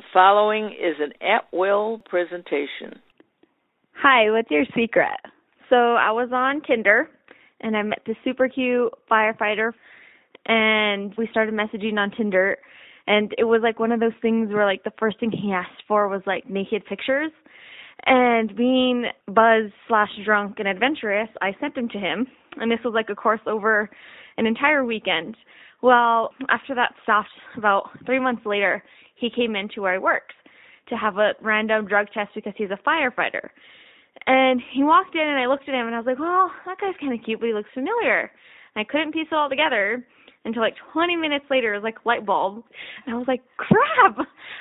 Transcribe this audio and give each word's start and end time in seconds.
The 0.00 0.06
following 0.14 0.70
is 0.70 0.96
an 0.98 1.12
at 1.20 1.44
will 1.52 2.00
presentation. 2.08 3.02
Hi, 4.02 4.30
what's 4.30 4.50
your 4.50 4.64
secret? 4.74 5.10
So 5.68 5.76
I 5.76 6.10
was 6.12 6.30
on 6.32 6.62
Tinder 6.62 7.10
and 7.60 7.76
I 7.76 7.82
met 7.82 7.98
this 8.06 8.16
super 8.24 8.48
cute 8.48 8.90
firefighter 9.10 9.72
and 10.46 11.14
we 11.18 11.28
started 11.30 11.52
messaging 11.52 11.98
on 11.98 12.12
Tinder 12.12 12.56
and 13.06 13.34
it 13.36 13.44
was 13.44 13.60
like 13.62 13.78
one 13.78 13.92
of 13.92 14.00
those 14.00 14.16
things 14.22 14.50
where 14.50 14.64
like 14.64 14.84
the 14.84 14.92
first 14.98 15.20
thing 15.20 15.32
he 15.32 15.52
asked 15.52 15.82
for 15.86 16.08
was 16.08 16.22
like 16.26 16.48
naked 16.48 16.82
pictures 16.86 17.30
and 18.06 18.56
being 18.56 19.04
buzzed 19.26 19.74
slash 19.86 20.08
drunk 20.24 20.54
and 20.60 20.66
adventurous 20.66 21.28
i 21.42 21.54
sent 21.60 21.74
them 21.74 21.90
to 21.90 21.98
him 21.98 22.26
and 22.56 22.72
this 22.72 22.78
was 22.82 22.94
like 22.94 23.10
a 23.10 23.14
course 23.14 23.40
over 23.46 23.90
an 24.38 24.46
entire 24.46 24.82
weekend 24.82 25.36
well 25.82 26.30
after 26.48 26.74
that 26.74 26.94
stopped 27.02 27.28
about 27.58 27.90
three 28.06 28.18
months 28.18 28.46
later 28.46 28.82
he 29.20 29.30
came 29.30 29.56
into 29.56 29.82
where 29.82 29.94
i 29.94 29.98
worked 29.98 30.32
to 30.88 30.96
have 30.96 31.18
a 31.18 31.32
random 31.42 31.86
drug 31.86 32.06
test 32.12 32.30
because 32.34 32.54
he's 32.56 32.70
a 32.70 32.88
firefighter 32.88 33.48
and 34.26 34.60
he 34.72 34.82
walked 34.82 35.14
in 35.14 35.26
and 35.26 35.38
i 35.38 35.46
looked 35.46 35.68
at 35.68 35.74
him 35.74 35.86
and 35.86 35.94
i 35.94 35.98
was 35.98 36.06
like 36.06 36.18
well 36.18 36.50
that 36.66 36.80
guy's 36.80 36.98
kind 37.00 37.12
of 37.12 37.24
cute 37.24 37.38
but 37.40 37.46
he 37.46 37.54
looks 37.54 37.70
familiar 37.74 38.30
and 38.74 38.80
i 38.80 38.84
couldn't 38.84 39.12
piece 39.12 39.28
it 39.30 39.34
all 39.34 39.48
together 39.48 40.04
until 40.44 40.62
like 40.62 40.74
20 40.92 41.16
minutes 41.16 41.44
later, 41.50 41.74
it 41.74 41.78
was 41.78 41.84
like 41.84 42.06
light 42.06 42.24
bulb. 42.24 42.64
And 43.04 43.14
I 43.14 43.18
was 43.18 43.28
like, 43.28 43.42
crap! 43.56 44.16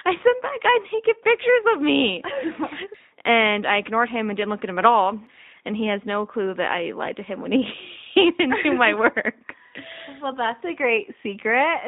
I 0.05 0.11
sent 0.11 0.41
that 0.41 0.59
guy 0.63 0.77
naked 0.91 1.15
pictures 1.23 1.65
of 1.75 1.81
me. 1.81 2.21
and 3.25 3.65
I 3.65 3.77
ignored 3.77 4.09
him 4.09 4.29
and 4.29 4.37
didn't 4.37 4.49
look 4.49 4.63
at 4.63 4.69
him 4.69 4.79
at 4.79 4.85
all. 4.85 5.19
And 5.65 5.75
he 5.75 5.87
has 5.87 6.01
no 6.05 6.25
clue 6.25 6.53
that 6.55 6.71
I 6.71 6.91
lied 6.93 7.15
to 7.17 7.23
him 7.23 7.41
when 7.41 7.51
he 7.51 7.63
came 8.13 8.33
into 8.39 8.77
my 8.77 8.93
work. 8.93 9.35
Well, 10.21 10.35
that's 10.35 10.63
a 10.65 10.73
great 10.73 11.13
secret. 11.23 11.79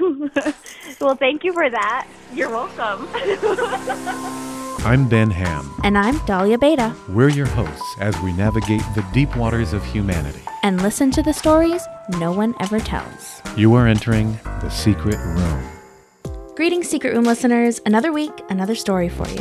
well, 1.00 1.16
thank 1.16 1.44
you 1.44 1.52
for 1.52 1.70
that. 1.70 2.06
You're 2.34 2.50
welcome. 2.50 3.08
I'm 4.84 5.08
Ben 5.08 5.30
Ham. 5.30 5.72
And 5.84 5.96
I'm 5.96 6.18
Dahlia 6.26 6.58
Beta. 6.58 6.94
We're 7.08 7.30
your 7.30 7.46
hosts 7.46 7.96
as 8.00 8.18
we 8.20 8.32
navigate 8.32 8.82
the 8.94 9.06
deep 9.12 9.34
waters 9.36 9.72
of 9.72 9.84
humanity 9.84 10.42
and 10.62 10.82
listen 10.82 11.10
to 11.12 11.22
the 11.22 11.32
stories 11.32 11.82
no 12.18 12.32
one 12.32 12.54
ever 12.60 12.80
tells. 12.80 13.40
You 13.56 13.74
are 13.74 13.86
entering 13.86 14.32
the 14.60 14.68
secret 14.68 15.16
room. 15.16 15.72
Greetings, 16.56 16.88
Secret 16.88 17.14
Room 17.14 17.24
listeners. 17.24 17.80
Another 17.86 18.12
week, 18.12 18.32
another 18.50 18.74
story 18.74 19.08
for 19.08 19.28
you. 19.28 19.40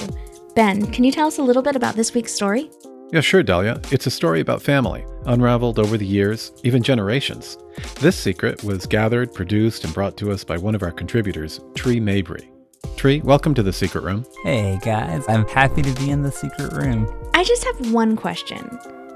Ben, 0.55 0.85
can 0.91 1.03
you 1.03 1.11
tell 1.11 1.27
us 1.27 1.39
a 1.39 1.43
little 1.43 1.61
bit 1.61 1.75
about 1.75 1.95
this 1.95 2.13
week's 2.13 2.33
story? 2.33 2.69
Yeah, 3.11 3.19
sure, 3.19 3.43
Dahlia. 3.43 3.81
It's 3.91 4.07
a 4.07 4.11
story 4.11 4.39
about 4.39 4.61
family, 4.61 5.03
unraveled 5.25 5.79
over 5.79 5.97
the 5.97 6.05
years, 6.05 6.53
even 6.63 6.81
generations. 6.81 7.57
This 7.99 8.15
secret 8.15 8.63
was 8.63 8.85
gathered, 8.85 9.33
produced, 9.33 9.83
and 9.83 9.93
brought 9.93 10.15
to 10.17 10.31
us 10.31 10.45
by 10.45 10.57
one 10.57 10.75
of 10.75 10.81
our 10.81 10.91
contributors, 10.91 11.59
Tree 11.75 11.99
Mabry. 11.99 12.49
Tree, 12.95 13.19
welcome 13.19 13.53
to 13.55 13.63
the 13.63 13.73
secret 13.73 14.05
room. 14.05 14.25
Hey, 14.45 14.79
guys. 14.81 15.25
I'm 15.27 15.45
happy 15.49 15.81
to 15.81 15.91
be 15.95 16.09
in 16.09 16.23
the 16.23 16.31
secret 16.31 16.71
room. 16.71 17.05
I 17.33 17.43
just 17.43 17.65
have 17.65 17.91
one 17.91 18.15
question. 18.15 18.63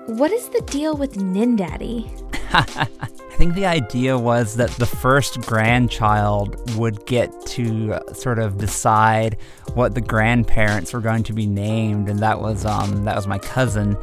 What 0.08 0.34
is 0.34 0.50
the 0.50 0.62
deal 0.64 0.98
with 0.98 1.14
Nindaddy? 1.16 2.12
I 3.36 3.38
think 3.38 3.56
the 3.56 3.66
idea 3.66 4.18
was 4.18 4.56
that 4.56 4.70
the 4.72 4.86
first 4.86 5.42
grandchild 5.42 6.78
would 6.78 7.06
get 7.06 7.34
to 7.48 8.00
sort 8.14 8.40
of 8.40 8.58
decide 8.58 9.36
what 9.74 9.94
the 9.94 10.00
grandparents 10.00 10.94
were 10.94 11.02
going 11.02 11.24
to 11.24 11.34
be 11.34 11.46
named, 11.46 12.08
and 12.08 12.20
that 12.20 12.40
was 12.40 12.64
um 12.64 13.04
that 13.04 13.14
was 13.14 13.28
my 13.28 13.38
cousin. 13.38 13.98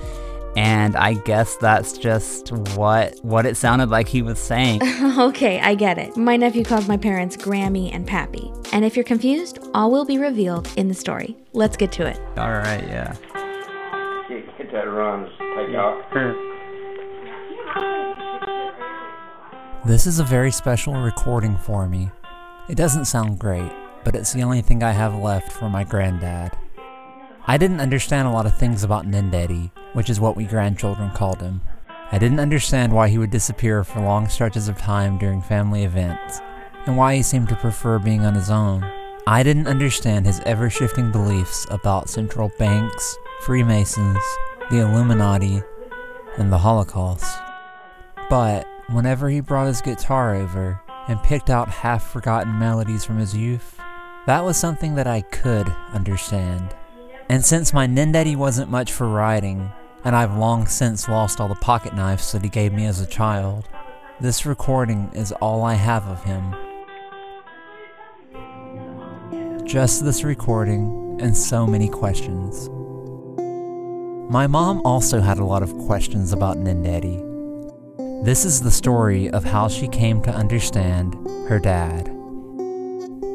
And 0.55 0.97
I 0.97 1.15
guess 1.15 1.57
that's 1.57 1.97
just 1.97 2.53
what 2.77 3.19
what 3.23 3.47
it 3.47 3.57
sounded 3.57 3.89
like 3.89 4.07
he 4.07 4.21
was 4.21 4.39
saying. 4.39 4.83
okay, 5.19 5.61
I 5.61 5.77
get 5.77 5.97
it. 5.97 6.15
My 6.15 6.37
nephew 6.37 6.63
called 6.63 6.87
my 6.87 6.99
parents 6.99 7.35
Grammy 7.39 7.91
and 7.91 8.07
Pappy. 8.07 8.53
And 8.71 8.85
if 8.85 8.97
you're 8.97 9.03
confused, 9.03 9.61
all 9.73 9.91
will 9.91 10.05
be 10.05 10.19
revealed 10.19 10.69
in 10.77 10.89
the 10.89 10.95
story. 10.95 11.39
Let's 11.55 11.79
get 11.79 11.91
to 11.93 12.07
it. 12.07 12.21
All 12.37 12.51
right, 12.51 12.87
yeah. 12.87 13.17
Hit 14.29 14.71
that 14.73 14.83
run, 14.83 15.25
take 15.57 15.75
off. 15.75 16.52
This 19.85 20.07
is 20.07 20.21
a 20.21 20.25
very 20.25 20.53
special 20.53 20.95
recording 20.95 21.57
for 21.57 21.89
me. 21.89 22.09
It 22.69 22.77
doesn't 22.77 23.07
sound 23.07 23.41
great, 23.41 23.73
but 24.05 24.15
it's 24.15 24.33
the 24.33 24.45
only 24.45 24.63
thing 24.63 24.81
I 24.81 24.93
have 24.93 25.17
left 25.17 25.51
for 25.51 25.69
my 25.69 25.83
granddad. 25.83 26.57
I 27.49 27.59
didn't 27.59 27.81
understand 27.81 28.29
a 28.29 28.31
lot 28.31 28.47
of 28.47 28.57
things 28.57 28.85
about 28.85 29.09
Nindaddy, 29.09 29.73
which 29.95 30.09
is 30.09 30.21
what 30.21 30.37
we 30.37 30.45
grandchildren 30.45 31.11
called 31.11 31.41
him. 31.41 31.63
I 32.13 32.19
didn't 32.21 32.39
understand 32.39 32.93
why 32.93 33.09
he 33.09 33.19
would 33.19 33.33
disappear 33.33 33.83
for 33.83 33.99
long 33.99 34.29
stretches 34.29 34.69
of 34.69 34.79
time 34.79 35.19
during 35.19 35.43
family 35.43 35.83
events, 35.83 36.41
and 36.87 36.97
why 36.97 37.17
he 37.17 37.23
seemed 37.25 37.49
to 37.49 37.57
prefer 37.57 37.99
being 37.99 38.25
on 38.25 38.37
his 38.37 38.51
own. 38.51 38.85
I 39.27 39.43
didn't 39.43 39.67
understand 39.67 40.27
his 40.27 40.39
ever 40.47 40.71
shifting 40.71 41.11
beliefs 41.11 41.67
about 41.71 42.09
central 42.09 42.53
banks, 42.57 43.19
Freemasons, 43.41 44.23
the 44.71 44.79
Illuminati, 44.79 45.61
and 46.39 46.53
the 46.53 46.59
Holocaust. 46.59 47.37
But 48.31 48.69
whenever 48.89 49.29
he 49.29 49.41
brought 49.41 49.67
his 49.67 49.81
guitar 49.81 50.35
over 50.35 50.81
and 51.09 51.23
picked 51.23 51.51
out 51.51 51.69
half 51.69 52.05
forgotten 52.11 52.59
melodies 52.59 53.05
from 53.05 53.19
his 53.19 53.37
youth, 53.37 53.79
that 54.27 54.45
was 54.45 54.57
something 54.57 54.95
that 54.95 55.07
I 55.07 55.23
could 55.23 55.69
understand. 55.93 56.75
And 57.29 57.45
since 57.45 57.73
my 57.73 57.87
Nindaddy 57.87 58.37
wasn't 58.37 58.71
much 58.71 58.93
for 58.93 59.09
writing, 59.09 59.73
and 60.05 60.15
I've 60.15 60.37
long 60.37 60.67
since 60.67 61.09
lost 61.09 61.41
all 61.41 61.49
the 61.49 61.55
pocket 61.57 61.95
knives 61.95 62.31
that 62.33 62.43
he 62.43 62.49
gave 62.49 62.73
me 62.73 62.87
as 62.87 63.01
a 63.01 63.07
child, 63.07 63.69
this 64.21 64.47
recording 64.47 65.11
is 65.15 65.33
all 65.33 65.65
I 65.65 65.75
have 65.75 66.07
of 66.07 66.23
him. 66.25 66.55
Just 69.65 70.05
this 70.05 70.23
recording 70.25 71.19
and 71.21 71.37
so 71.37 71.67
many 71.67 71.89
questions. 71.89 72.69
My 74.31 74.47
mom 74.47 74.81
also 74.85 75.21
had 75.21 75.39
a 75.39 75.45
lot 75.45 75.63
of 75.63 75.77
questions 75.87 76.33
about 76.33 76.57
Nindaddy, 76.57 77.32
this 78.23 78.45
is 78.45 78.61
the 78.61 78.71
story 78.71 79.29
of 79.31 79.43
how 79.43 79.67
she 79.67 79.89
came 79.89 80.23
to 80.23 80.31
understand 80.31 81.15
her 81.49 81.59
dad. 81.59 82.09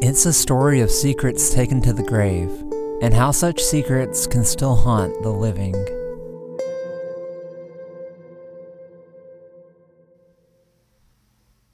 It's 0.02 0.26
a 0.26 0.32
story 0.32 0.80
of 0.80 0.90
secrets 0.90 1.54
taken 1.54 1.82
to 1.82 1.92
the 1.92 2.04
grave, 2.04 2.50
and 3.02 3.14
how 3.14 3.32
such 3.32 3.62
secrets 3.62 4.26
can 4.28 4.46
still 4.46 4.76
haunt 4.76 5.22
the 5.24 5.30
living. 5.30 5.76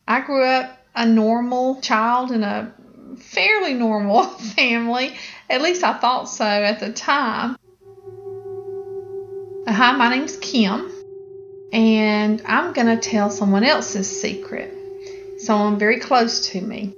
I 0.07 0.21
grew 0.21 0.43
up 0.43 0.79
a 0.95 1.05
normal 1.05 1.81
child 1.81 2.31
in 2.31 2.41
a 2.41 2.73
fairly 3.17 3.75
normal 3.75 4.23
family. 4.55 5.15
At 5.51 5.61
least 5.61 5.83
I 5.83 5.99
thought 5.99 6.29
so 6.29 6.45
at 6.45 6.79
the 6.79 6.91
time. 6.91 7.57
Hi, 9.67 9.95
my 9.95 10.09
name's 10.09 10.37
Kim 10.37 10.92
and 11.73 12.39
I'm 12.45 12.71
going 12.71 12.87
to 12.87 12.97
tell 12.97 13.31
someone 13.31 13.63
else's 13.63 14.21
secret. 14.21 14.71
Someone 15.39 15.79
very 15.79 15.99
close 15.99 16.49
to 16.49 16.61
me. 16.61 16.95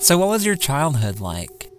So, 0.00 0.16
what 0.16 0.28
was 0.28 0.44
your 0.44 0.56
childhood 0.56 1.20
like? 1.20 1.70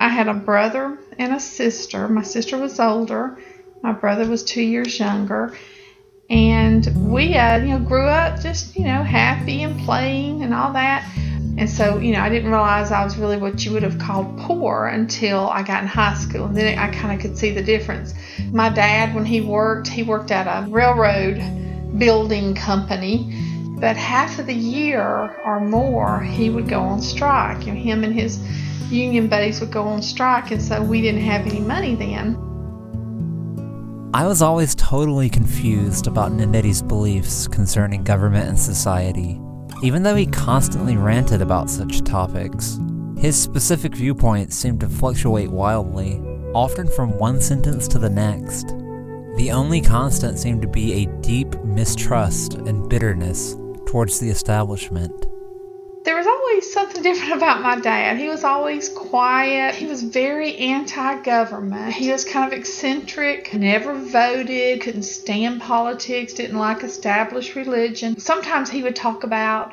I 0.00 0.08
had 0.08 0.26
a 0.26 0.34
brother 0.34 0.98
and 1.18 1.34
a 1.34 1.40
sister. 1.40 2.08
My 2.08 2.22
sister 2.22 2.56
was 2.56 2.80
older, 2.80 3.38
my 3.82 3.92
brother 3.92 4.26
was 4.26 4.42
two 4.42 4.62
years 4.62 4.98
younger. 4.98 5.54
And 6.30 7.12
we, 7.12 7.34
uh, 7.34 7.58
you 7.58 7.78
know, 7.78 7.80
grew 7.80 8.06
up 8.06 8.40
just, 8.40 8.76
you 8.76 8.84
know, 8.84 9.02
happy 9.02 9.62
and 9.62 9.78
playing 9.80 10.42
and 10.42 10.54
all 10.54 10.72
that. 10.72 11.06
And 11.56 11.70
so, 11.70 11.98
you 11.98 12.12
know, 12.12 12.20
I 12.20 12.28
didn't 12.28 12.50
realize 12.50 12.90
I 12.90 13.04
was 13.04 13.16
really 13.16 13.36
what 13.36 13.64
you 13.64 13.72
would 13.72 13.84
have 13.84 13.98
called 13.98 14.38
poor 14.40 14.86
until 14.86 15.48
I 15.48 15.62
got 15.62 15.82
in 15.82 15.88
high 15.88 16.14
school. 16.14 16.46
And 16.46 16.56
then 16.56 16.78
I 16.78 16.88
kind 16.88 17.14
of 17.14 17.20
could 17.20 17.38
see 17.38 17.52
the 17.52 17.62
difference. 17.62 18.12
My 18.50 18.68
dad, 18.68 19.14
when 19.14 19.24
he 19.24 19.40
worked, 19.40 19.86
he 19.86 20.02
worked 20.02 20.32
at 20.32 20.46
a 20.46 20.68
railroad 20.68 21.36
building 21.98 22.54
company. 22.56 23.40
But 23.78 23.96
half 23.96 24.38
of 24.38 24.46
the 24.46 24.54
year 24.54 25.36
or 25.44 25.60
more, 25.60 26.20
he 26.20 26.50
would 26.50 26.68
go 26.68 26.80
on 26.80 27.00
strike. 27.00 27.66
You 27.66 27.72
know, 27.72 27.80
him 27.80 28.02
and 28.02 28.12
his 28.12 28.38
union 28.90 29.28
buddies 29.28 29.60
would 29.60 29.70
go 29.70 29.84
on 29.84 30.02
strike. 30.02 30.50
And 30.50 30.60
so 30.60 30.82
we 30.82 31.02
didn't 31.02 31.22
have 31.22 31.46
any 31.46 31.60
money 31.60 31.94
then. 31.94 32.36
I 34.12 34.26
was 34.26 34.42
always 34.42 34.74
totally 34.74 35.28
confused 35.28 36.06
about 36.06 36.32
Nindaddy's 36.32 36.82
beliefs 36.82 37.48
concerning 37.48 38.04
government 38.04 38.48
and 38.48 38.58
society. 38.58 39.40
Even 39.82 40.02
though 40.02 40.14
he 40.14 40.26
constantly 40.26 40.96
ranted 40.96 41.42
about 41.42 41.68
such 41.68 42.02
topics, 42.02 42.78
his 43.18 43.40
specific 43.40 43.94
viewpoints 43.94 44.56
seemed 44.56 44.80
to 44.80 44.88
fluctuate 44.88 45.50
wildly, 45.50 46.20
often 46.54 46.86
from 46.88 47.18
one 47.18 47.40
sentence 47.40 47.88
to 47.88 47.98
the 47.98 48.08
next. 48.08 48.68
The 49.36 49.50
only 49.50 49.80
constant 49.80 50.38
seemed 50.38 50.62
to 50.62 50.68
be 50.68 50.92
a 50.92 51.20
deep 51.20 51.54
mistrust 51.64 52.54
and 52.54 52.88
bitterness 52.88 53.56
towards 53.86 54.20
the 54.20 54.30
establishment 54.30 55.26
always 56.26 56.72
something 56.72 57.02
different 57.02 57.34
about 57.34 57.62
my 57.62 57.80
dad. 57.80 58.18
He 58.18 58.28
was 58.28 58.44
always 58.44 58.88
quiet. 58.88 59.74
He 59.74 59.86
was 59.86 60.02
very 60.02 60.56
anti 60.56 61.22
government. 61.22 61.92
He 61.92 62.10
was 62.10 62.24
kind 62.24 62.52
of 62.52 62.58
eccentric, 62.58 63.54
never 63.54 63.94
voted, 63.94 64.80
couldn't 64.82 65.02
stand 65.04 65.60
politics, 65.60 66.34
didn't 66.34 66.58
like 66.58 66.82
established 66.82 67.54
religion. 67.54 68.18
Sometimes 68.18 68.70
he 68.70 68.82
would 68.82 68.96
talk 68.96 69.24
about 69.24 69.72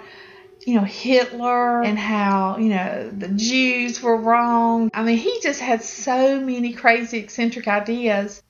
you 0.65 0.75
know, 0.75 0.83
Hitler 0.83 1.81
and 1.81 1.97
how, 1.97 2.57
you 2.57 2.69
know, 2.69 3.09
the 3.09 3.29
Jews 3.29 4.01
were 4.01 4.17
wrong. 4.17 4.91
I 4.93 5.03
mean, 5.03 5.17
he 5.17 5.39
just 5.41 5.59
had 5.59 5.83
so 5.83 6.39
many 6.39 6.73
crazy, 6.73 7.17
eccentric 7.17 7.67
ideas. 7.67 8.43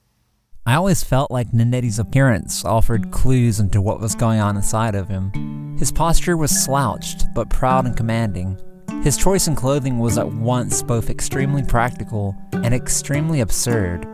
I 0.65 0.75
always 0.75 1.03
felt 1.03 1.31
like 1.31 1.51
Nindaddy's 1.53 1.99
appearance 1.99 2.63
offered 2.65 3.11
clues 3.11 3.59
into 3.59 3.81
what 3.81 3.99
was 3.99 4.13
going 4.13 4.39
on 4.39 4.57
inside 4.57 4.93
of 4.93 5.07
him. 5.07 5.70
His 5.81 5.91
posture 5.91 6.37
was 6.37 6.51
slouched, 6.51 7.25
but 7.33 7.49
proud 7.49 7.87
and 7.87 7.97
commanding. 7.97 8.55
His 9.01 9.17
choice 9.17 9.47
in 9.47 9.55
clothing 9.55 9.97
was 9.97 10.15
at 10.19 10.31
once 10.31 10.83
both 10.83 11.09
extremely 11.09 11.63
practical 11.63 12.35
and 12.53 12.71
extremely 12.71 13.39
absurd. 13.39 14.05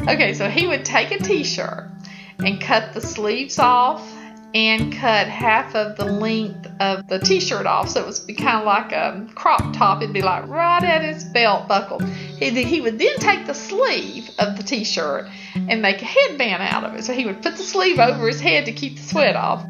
Okay, 0.00 0.34
so 0.34 0.50
he 0.50 0.66
would 0.66 0.84
take 0.84 1.12
a 1.12 1.18
t 1.18 1.44
shirt 1.44 1.88
and 2.40 2.60
cut 2.60 2.92
the 2.92 3.00
sleeves 3.00 3.60
off 3.60 4.04
and 4.52 4.92
cut 4.92 5.28
half 5.28 5.76
of 5.76 5.96
the 5.96 6.04
length 6.04 6.68
of 6.80 7.06
the 7.06 7.20
t-shirt 7.20 7.66
off 7.66 7.88
so 7.88 8.08
it 8.08 8.20
be 8.26 8.34
kind 8.34 8.58
of 8.58 8.64
like 8.64 8.90
a 8.90 9.24
crop 9.36 9.72
top 9.72 10.02
it'd 10.02 10.12
be 10.12 10.22
like 10.22 10.44
right 10.48 10.82
at 10.82 11.02
his 11.02 11.22
belt 11.22 11.68
buckle 11.68 12.00
he, 12.00 12.50
he 12.64 12.80
would 12.80 12.98
then 12.98 13.14
take 13.18 13.46
the 13.46 13.54
sleeve 13.54 14.28
of 14.40 14.56
the 14.56 14.62
t-shirt 14.64 15.28
and 15.68 15.80
make 15.80 16.02
a 16.02 16.04
headband 16.04 16.60
out 16.64 16.82
of 16.82 16.96
it 16.96 17.04
so 17.04 17.12
he 17.12 17.26
would 17.26 17.40
put 17.42 17.56
the 17.56 17.62
sleeve 17.62 18.00
over 18.00 18.26
his 18.26 18.40
head 18.40 18.64
to 18.64 18.72
keep 18.72 18.96
the 18.96 19.02
sweat 19.04 19.36
off 19.36 19.64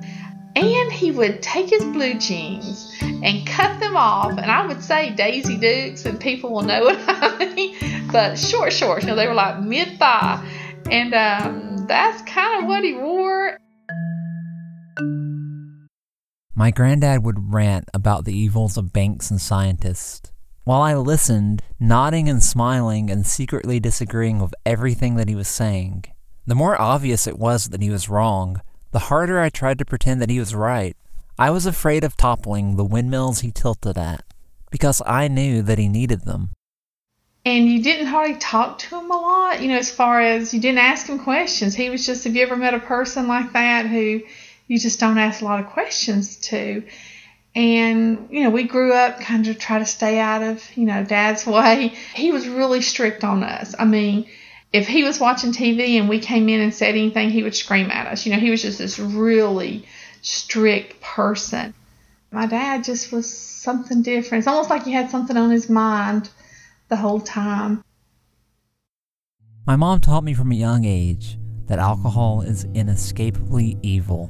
and 0.57 0.93
he 0.93 1.11
would 1.11 1.43
take 1.43 1.71
his 1.71 1.85
blue 1.85 2.15
jeans 2.15 2.95
and 3.01 3.47
cut 3.47 3.81
them 3.81 3.97
off. 3.97 4.33
And 4.33 4.51
i 4.51 4.67
would 4.67 4.83
say 4.83 5.15
daisy 5.15 5.57
dukes 5.57 6.05
and 6.05 6.19
people 6.21 6.51
will 6.51 6.63
know 6.63 6.85
what 6.85 6.99
i 7.09 7.53
mean 7.55 7.77
but 8.13 8.39
short 8.39 8.73
shorts. 8.73 9.05
You 9.05 9.11
know 9.11 9.17
they 9.17 9.27
were 9.27 9.35
like 9.35 9.61
mid-thigh 9.61 10.45
and 10.91 11.15
um, 11.15 11.87
that's 11.87 12.23
kind 12.23 12.63
of 12.63 12.69
what 12.69 12.85
he 12.85 12.95
wore. 12.95 13.57
My 16.55 16.71
granddad 16.71 17.25
would 17.25 17.53
rant 17.53 17.89
about 17.95 18.25
the 18.25 18.37
evils 18.37 18.77
of 18.77 18.93
banks 18.93 19.31
and 19.31 19.41
scientists, 19.41 20.33
while 20.65 20.83
I 20.83 20.95
listened, 20.95 21.63
nodding 21.79 22.29
and 22.29 22.43
smiling 22.43 23.11
and 23.11 23.27
secretly 23.27 23.81
disagreeing 23.81 24.41
with 24.41 24.55
everything 24.67 25.15
that 25.17 25.29
he 25.29 25.35
was 25.35 25.49
saying. 25.49 26.05
The 26.47 26.55
more 26.55 26.81
obvious 26.81 27.27
it 27.27 27.39
was 27.39 27.67
that 27.67 27.81
he 27.81 27.91
was 27.91 28.09
wrong, 28.09 28.61
the 28.93 28.99
harder 28.99 29.41
I 29.41 29.49
tried 29.49 29.79
to 29.79 29.85
pretend 29.85 30.21
that 30.21 30.31
he 30.31 30.39
was 30.39 30.55
right. 30.55 30.97
I 31.39 31.51
was 31.51 31.67
afraid 31.67 32.05
of 32.05 32.17
toppling 32.17 32.77
the 32.77 32.85
windmills 32.85 33.41
he 33.41 33.51
tilted 33.51 33.97
at, 33.97 34.25
because 34.71 35.01
I 35.07 35.29
knew 35.29 35.63
that 35.63 35.79
he 35.79 35.89
needed 35.89 36.25
them. 36.25 36.51
And 37.45 37.67
you 37.67 37.83
didn't 37.83 38.09
hardly 38.09 38.37
talk 38.37 38.79
to 38.81 38.99
him 38.99 39.11
a 39.11 39.17
lot, 39.17 39.63
you 39.63 39.69
know, 39.69 39.79
as 39.79 39.91
far 39.91 40.21
as 40.21 40.53
you 40.53 40.61
didn't 40.61 40.79
ask 40.79 41.07
him 41.07 41.19
questions. 41.19 41.75
He 41.75 41.89
was 41.89 42.05
just, 42.05 42.25
have 42.25 42.37
you 42.37 42.43
ever 42.43 42.57
met 42.57 42.75
a 42.75 42.81
person 42.81 43.29
like 43.29 43.55
that 43.55 43.87
who 43.87 44.21
you 44.71 44.79
just 44.79 45.01
don't 45.01 45.19
ask 45.19 45.41
a 45.41 45.45
lot 45.45 45.59
of 45.59 45.67
questions 45.67 46.37
to. 46.37 46.85
And, 47.57 48.29
you 48.31 48.45
know, 48.45 48.51
we 48.51 48.63
grew 48.63 48.93
up 48.93 49.19
kind 49.19 49.49
of 49.49 49.59
try 49.59 49.81
to 49.81 49.85
stay 49.85 50.21
out 50.21 50.45
of, 50.45 50.65
you 50.77 50.85
know, 50.85 51.03
dad's 51.03 51.45
way. 51.45 51.89
He 52.15 52.31
was 52.31 52.47
really 52.47 52.81
strict 52.81 53.25
on 53.25 53.43
us. 53.43 53.75
I 53.77 53.85
mean, 53.85 54.27
if 54.73 54.87
he 54.87 55.03
was 55.03 55.19
watching 55.19 55.53
TV 55.53 55.99
and 55.99 56.09
we 56.09 56.21
came 56.21 56.49
in 56.49 56.61
and 56.61 56.73
said 56.73 56.91
anything, 56.91 57.31
he 57.31 57.43
would 57.43 57.57
scream 57.57 57.91
at 57.91 58.07
us. 58.07 58.25
You 58.25 58.33
know, 58.33 58.39
he 58.39 58.51
was 58.51 58.63
just 58.63 58.79
this 58.79 58.99
really 58.99 59.85
strict 60.23 61.01
person. 61.01 61.75
My 62.31 62.47
dad 62.47 62.85
just 62.85 63.11
was 63.11 63.29
something 63.29 64.03
different. 64.03 64.43
It's 64.43 64.49
almost 64.49 64.71
like 64.71 64.85
he 64.85 64.93
had 64.93 65.11
something 65.11 65.37
on 65.37 65.51
his 65.51 65.69
mind 65.69 66.31
the 66.89 66.97
whole 66.97 67.21
time. 67.21 67.83
My 69.67 69.77
mom 69.77 70.01
taught 70.01 70.25
me 70.25 70.35
from 70.35 70.53
a 70.53 70.57
young 70.57 70.85
age 70.85 71.37
that 71.67 71.79
alcohol 71.79 72.43
is 72.43 72.65
inescapably 72.75 73.77
evil. 73.83 74.29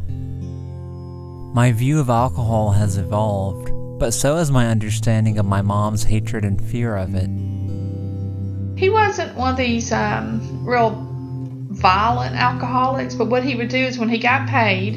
My 1.54 1.72
view 1.72 2.00
of 2.00 2.08
alcohol 2.08 2.70
has 2.70 2.96
evolved, 2.96 3.70
but 3.98 4.12
so 4.12 4.37
has 4.37 4.50
my 4.50 4.69
understanding 4.69 5.38
of 5.38 5.44
my 5.44 5.60
mom's 5.60 6.04
hatred 6.04 6.44
and 6.44 6.60
fear 6.62 6.96
of 6.96 7.14
it. 7.14 7.28
He 8.81 8.88
wasn't 8.88 9.37
one 9.37 9.50
of 9.50 9.56
these 9.59 9.93
um, 9.93 10.65
real 10.65 11.06
violent 11.69 12.35
alcoholics, 12.35 13.15
but 13.15 13.27
what 13.27 13.44
he 13.44 13.55
would 13.55 13.69
do 13.69 13.77
is 13.77 13.99
when 13.99 14.09
he 14.09 14.17
got 14.17 14.49
paid, 14.49 14.94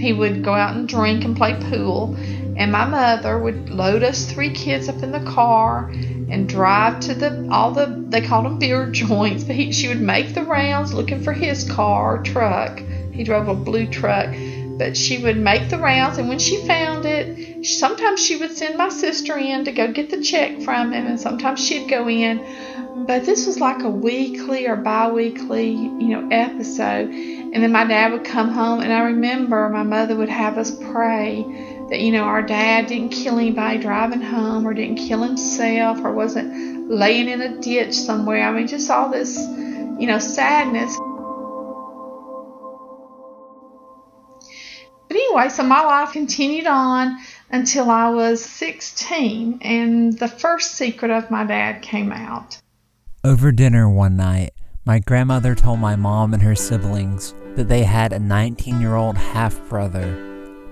he 0.00 0.12
would 0.12 0.42
go 0.42 0.52
out 0.52 0.74
and 0.74 0.88
drink 0.88 1.24
and 1.24 1.36
play 1.36 1.54
pool. 1.54 2.16
And 2.56 2.72
my 2.72 2.84
mother 2.84 3.38
would 3.38 3.70
load 3.70 4.02
us 4.02 4.24
three 4.24 4.50
kids 4.50 4.88
up 4.88 5.04
in 5.04 5.12
the 5.12 5.20
car 5.20 5.88
and 6.28 6.48
drive 6.48 6.98
to 7.00 7.14
the 7.14 7.48
all 7.48 7.70
the 7.70 7.86
they 8.08 8.22
called 8.22 8.44
them 8.44 8.58
beer 8.58 8.86
joints, 8.90 9.44
but 9.44 9.54
he, 9.54 9.70
she 9.70 9.86
would 9.86 10.00
make 10.00 10.34
the 10.34 10.42
rounds 10.42 10.92
looking 10.92 11.22
for 11.22 11.32
his 11.32 11.62
car 11.70 12.20
truck. 12.24 12.82
He 13.12 13.22
drove 13.22 13.46
a 13.46 13.54
blue 13.54 13.86
truck, 13.86 14.34
but 14.78 14.96
she 14.96 15.18
would 15.18 15.36
make 15.36 15.68
the 15.68 15.78
rounds, 15.78 16.18
and 16.18 16.28
when 16.28 16.38
she 16.38 16.66
found 16.66 17.04
it, 17.06 17.64
sometimes 17.64 18.24
she 18.24 18.36
would 18.36 18.56
send 18.56 18.76
my 18.76 18.88
sister 18.88 19.36
in 19.38 19.64
to 19.64 19.72
go 19.72 19.92
get 19.92 20.10
the 20.10 20.22
check 20.22 20.60
from 20.62 20.92
him, 20.92 21.06
and 21.06 21.20
sometimes 21.20 21.64
she'd 21.64 21.88
go 21.88 22.08
in. 22.08 23.04
But 23.06 23.24
this 23.24 23.46
was 23.46 23.60
like 23.60 23.82
a 23.82 23.90
weekly 23.90 24.66
or 24.66 24.76
bi-weekly, 24.76 25.70
you 25.70 26.08
know, 26.08 26.28
episode. 26.30 27.10
And 27.10 27.62
then 27.62 27.70
my 27.70 27.84
dad 27.84 28.12
would 28.12 28.24
come 28.24 28.50
home, 28.50 28.80
and 28.80 28.92
I 28.92 29.04
remember 29.04 29.68
my 29.68 29.82
mother 29.82 30.16
would 30.16 30.28
have 30.28 30.58
us 30.58 30.70
pray 30.92 31.44
that 31.88 32.00
you 32.00 32.10
know 32.10 32.24
our 32.24 32.42
dad 32.42 32.86
didn't 32.86 33.10
kill 33.10 33.38
anybody 33.38 33.78
driving 33.78 34.20
home 34.20 34.66
or 34.66 34.74
didn't 34.74 34.96
kill 34.96 35.22
himself 35.22 35.98
or 36.04 36.12
wasn't 36.12 36.90
laying 36.90 37.28
in 37.28 37.40
a 37.40 37.60
ditch 37.60 37.94
somewhere 37.94 38.46
i 38.46 38.52
mean 38.52 38.66
just 38.66 38.90
all 38.90 39.08
this 39.08 39.36
you 39.36 40.06
know 40.06 40.18
sadness 40.18 40.96
anyway 45.36 45.48
so 45.48 45.62
my 45.62 45.82
life 45.82 46.12
continued 46.12 46.66
on 46.66 47.16
until 47.50 47.90
i 47.90 48.08
was 48.08 48.44
16 48.44 49.58
and 49.62 50.18
the 50.18 50.28
first 50.28 50.72
secret 50.72 51.10
of 51.10 51.30
my 51.30 51.44
dad 51.44 51.82
came 51.82 52.12
out 52.12 52.58
over 53.24 53.52
dinner 53.52 53.88
one 53.88 54.16
night 54.16 54.52
my 54.84 54.98
grandmother 55.00 55.54
told 55.54 55.78
my 55.78 55.96
mom 55.96 56.32
and 56.32 56.42
her 56.42 56.54
siblings 56.54 57.34
that 57.54 57.68
they 57.68 57.84
had 57.84 58.12
a 58.12 58.18
19 58.18 58.80
year 58.80 58.94
old 58.94 59.16
half 59.16 59.60
brother 59.68 60.22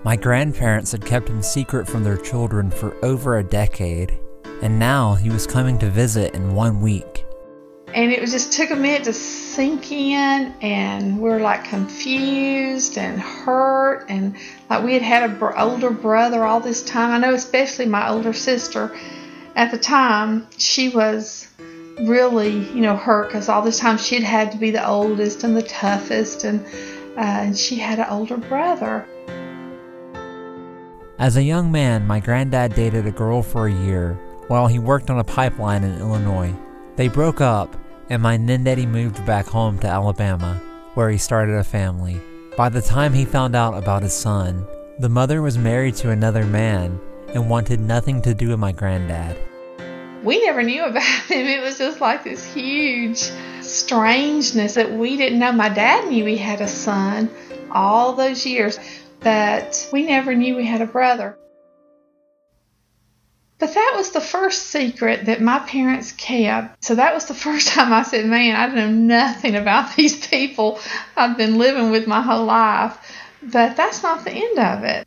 my 0.04 0.16
grandparents 0.16 0.92
had 0.92 1.06
kept 1.06 1.30
him 1.30 1.40
secret 1.40 1.88
from 1.88 2.04
their 2.04 2.18
children 2.18 2.70
for 2.70 2.94
over 3.02 3.38
a 3.38 3.42
decade, 3.42 4.20
and 4.60 4.78
now 4.78 5.14
he 5.14 5.30
was 5.30 5.46
coming 5.46 5.78
to 5.78 5.88
visit 5.88 6.34
in 6.34 6.54
one 6.54 6.82
week. 6.82 7.13
And 7.94 8.10
it 8.10 8.20
just 8.28 8.52
took 8.52 8.70
a 8.70 8.76
minute 8.76 9.04
to 9.04 9.12
sink 9.12 9.92
in, 9.92 10.52
and 10.60 11.20
we 11.20 11.30
are 11.30 11.38
like 11.38 11.64
confused 11.64 12.98
and 12.98 13.20
hurt, 13.20 14.06
and 14.08 14.34
like 14.68 14.82
we 14.82 14.94
had 14.94 15.02
had 15.02 15.30
an 15.30 15.38
br- 15.38 15.56
older 15.56 15.90
brother 15.90 16.44
all 16.44 16.58
this 16.58 16.82
time. 16.82 17.12
I 17.12 17.18
know, 17.18 17.34
especially 17.34 17.86
my 17.86 18.08
older 18.08 18.32
sister 18.32 18.92
at 19.54 19.70
the 19.70 19.78
time, 19.78 20.48
she 20.58 20.88
was 20.88 21.46
really, 22.00 22.50
you 22.50 22.80
know, 22.80 22.96
hurt 22.96 23.28
because 23.28 23.48
all 23.48 23.62
this 23.62 23.78
time 23.78 23.96
she'd 23.96 24.24
had 24.24 24.50
to 24.50 24.58
be 24.58 24.72
the 24.72 24.84
oldest 24.84 25.44
and 25.44 25.56
the 25.56 25.62
toughest, 25.62 26.42
and, 26.42 26.66
uh, 27.16 27.20
and 27.20 27.56
she 27.56 27.76
had 27.76 28.00
an 28.00 28.06
older 28.10 28.36
brother. 28.36 29.06
As 31.20 31.36
a 31.36 31.42
young 31.44 31.70
man, 31.70 32.08
my 32.08 32.18
granddad 32.18 32.74
dated 32.74 33.06
a 33.06 33.12
girl 33.12 33.40
for 33.40 33.68
a 33.68 33.72
year 33.72 34.14
while 34.48 34.66
he 34.66 34.80
worked 34.80 35.10
on 35.10 35.20
a 35.20 35.24
pipeline 35.24 35.84
in 35.84 35.96
Illinois. 36.00 36.52
They 36.96 37.06
broke 37.06 37.40
up, 37.40 37.76
and 38.10 38.22
my 38.22 38.36
Nindaddy 38.36 38.86
moved 38.86 39.24
back 39.26 39.46
home 39.46 39.78
to 39.80 39.86
Alabama, 39.86 40.60
where 40.94 41.10
he 41.10 41.18
started 41.18 41.56
a 41.56 41.64
family. 41.64 42.20
By 42.56 42.68
the 42.68 42.82
time 42.82 43.12
he 43.12 43.24
found 43.24 43.56
out 43.56 43.76
about 43.76 44.02
his 44.02 44.12
son, 44.12 44.66
the 44.98 45.08
mother 45.08 45.42
was 45.42 45.58
married 45.58 45.96
to 45.96 46.10
another 46.10 46.44
man 46.44 47.00
and 47.28 47.50
wanted 47.50 47.80
nothing 47.80 48.22
to 48.22 48.34
do 48.34 48.50
with 48.50 48.58
my 48.58 48.72
granddad. 48.72 49.36
We 50.22 50.44
never 50.44 50.62
knew 50.62 50.84
about 50.84 51.02
him. 51.28 51.46
It 51.46 51.62
was 51.62 51.78
just 51.78 52.00
like 52.00 52.24
this 52.24 52.44
huge 52.54 53.30
strangeness 53.60 54.74
that 54.74 54.92
we 54.92 55.16
didn't 55.16 55.38
know. 55.38 55.52
My 55.52 55.68
dad 55.68 56.08
knew 56.08 56.24
he 56.24 56.36
had 56.36 56.60
a 56.60 56.68
son 56.68 57.30
all 57.70 58.12
those 58.12 58.46
years 58.46 58.78
that 59.20 59.88
we 59.92 60.04
never 60.04 60.34
knew 60.34 60.56
we 60.56 60.64
had 60.64 60.80
a 60.80 60.86
brother. 60.86 61.36
But 63.58 63.74
that 63.74 63.94
was 63.96 64.10
the 64.10 64.20
first 64.20 64.66
secret 64.66 65.26
that 65.26 65.40
my 65.40 65.60
parents 65.60 66.12
kept. 66.12 66.84
So 66.84 66.96
that 66.96 67.14
was 67.14 67.26
the 67.26 67.34
first 67.46 67.68
time 67.68 67.92
I 67.92 68.02
said, 68.02 68.26
Man, 68.26 68.56
I 68.56 68.74
know 68.74 68.90
nothing 68.90 69.56
about 69.56 69.96
these 69.96 70.26
people 70.26 70.78
I've 71.16 71.36
been 71.36 71.58
living 71.58 71.90
with 71.90 72.06
my 72.06 72.20
whole 72.20 72.44
life. 72.44 72.98
But 73.42 73.76
that's 73.76 74.02
not 74.02 74.24
the 74.24 74.32
end 74.32 74.58
of 74.58 74.84
it. 74.84 75.06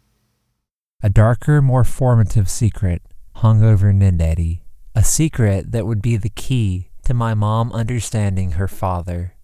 A 1.02 1.10
darker, 1.10 1.62
more 1.62 1.84
formative 1.84 2.50
secret 2.50 3.02
hung 3.36 3.64
over 3.64 3.94
Nindaddy. 3.94 4.62
A 4.96 5.04
secret 5.04 5.72
that 5.72 5.86
would 5.86 6.02
be 6.02 6.18
the 6.18 6.30
key 6.30 6.90
to 7.04 7.14
my 7.14 7.34
mom 7.34 7.72
understanding 7.72 8.54
her 8.54 8.68
father. 8.68 9.37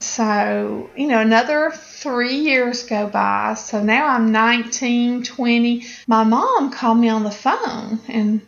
So, 0.00 0.90
you 0.96 1.08
know, 1.08 1.20
another 1.20 1.72
three 1.72 2.36
years 2.36 2.84
go 2.84 3.08
by. 3.08 3.54
So 3.54 3.82
now 3.82 4.06
I'm 4.06 4.30
19, 4.30 5.24
20. 5.24 5.84
My 6.06 6.24
mom 6.24 6.70
called 6.70 6.98
me 6.98 7.08
on 7.08 7.24
the 7.24 7.30
phone 7.32 8.00
and 8.08 8.40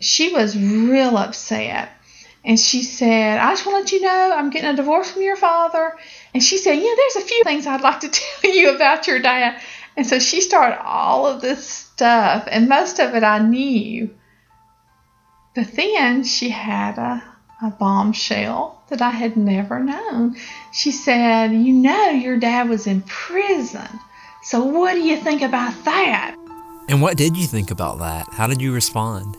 she 0.00 0.32
was 0.32 0.56
real 0.58 1.16
upset. 1.16 1.90
And 2.44 2.60
she 2.60 2.82
said, 2.82 3.38
I 3.38 3.52
just 3.52 3.64
want 3.64 3.88
to 3.88 3.94
let 3.94 4.00
you 4.00 4.06
know 4.06 4.34
I'm 4.36 4.50
getting 4.50 4.70
a 4.70 4.76
divorce 4.76 5.10
from 5.10 5.22
your 5.22 5.36
father. 5.36 5.96
And 6.34 6.42
she 6.42 6.58
said, 6.58 6.74
Yeah, 6.74 6.94
there's 6.96 7.24
a 7.24 7.26
few 7.26 7.42
things 7.44 7.66
I'd 7.66 7.80
like 7.80 8.00
to 8.00 8.08
tell 8.10 8.54
you 8.54 8.74
about 8.74 9.06
your 9.06 9.20
dad. 9.20 9.60
And 9.96 10.06
so 10.06 10.18
she 10.18 10.40
started 10.40 10.82
all 10.84 11.26
of 11.26 11.40
this 11.40 11.64
stuff, 11.66 12.48
and 12.50 12.68
most 12.68 12.98
of 12.98 13.14
it 13.14 13.22
I 13.22 13.38
knew. 13.38 14.10
But 15.54 15.72
then 15.72 16.24
she 16.24 16.48
had 16.48 16.98
a, 16.98 17.22
a 17.62 17.70
bombshell 17.70 18.82
that 18.88 19.00
I 19.00 19.10
had 19.10 19.36
never 19.36 19.80
known. 19.80 20.36
She 20.72 20.90
said, 20.90 21.52
You 21.52 21.72
know, 21.72 22.10
your 22.10 22.38
dad 22.38 22.68
was 22.68 22.86
in 22.86 23.02
prison. 23.02 23.88
So 24.42 24.64
what 24.64 24.94
do 24.94 25.00
you 25.00 25.16
think 25.16 25.42
about 25.42 25.84
that? 25.84 26.36
And 26.88 27.00
what 27.00 27.16
did 27.16 27.36
you 27.36 27.46
think 27.46 27.70
about 27.70 27.98
that? 28.00 28.26
How 28.32 28.46
did 28.46 28.60
you 28.60 28.72
respond? 28.72 29.36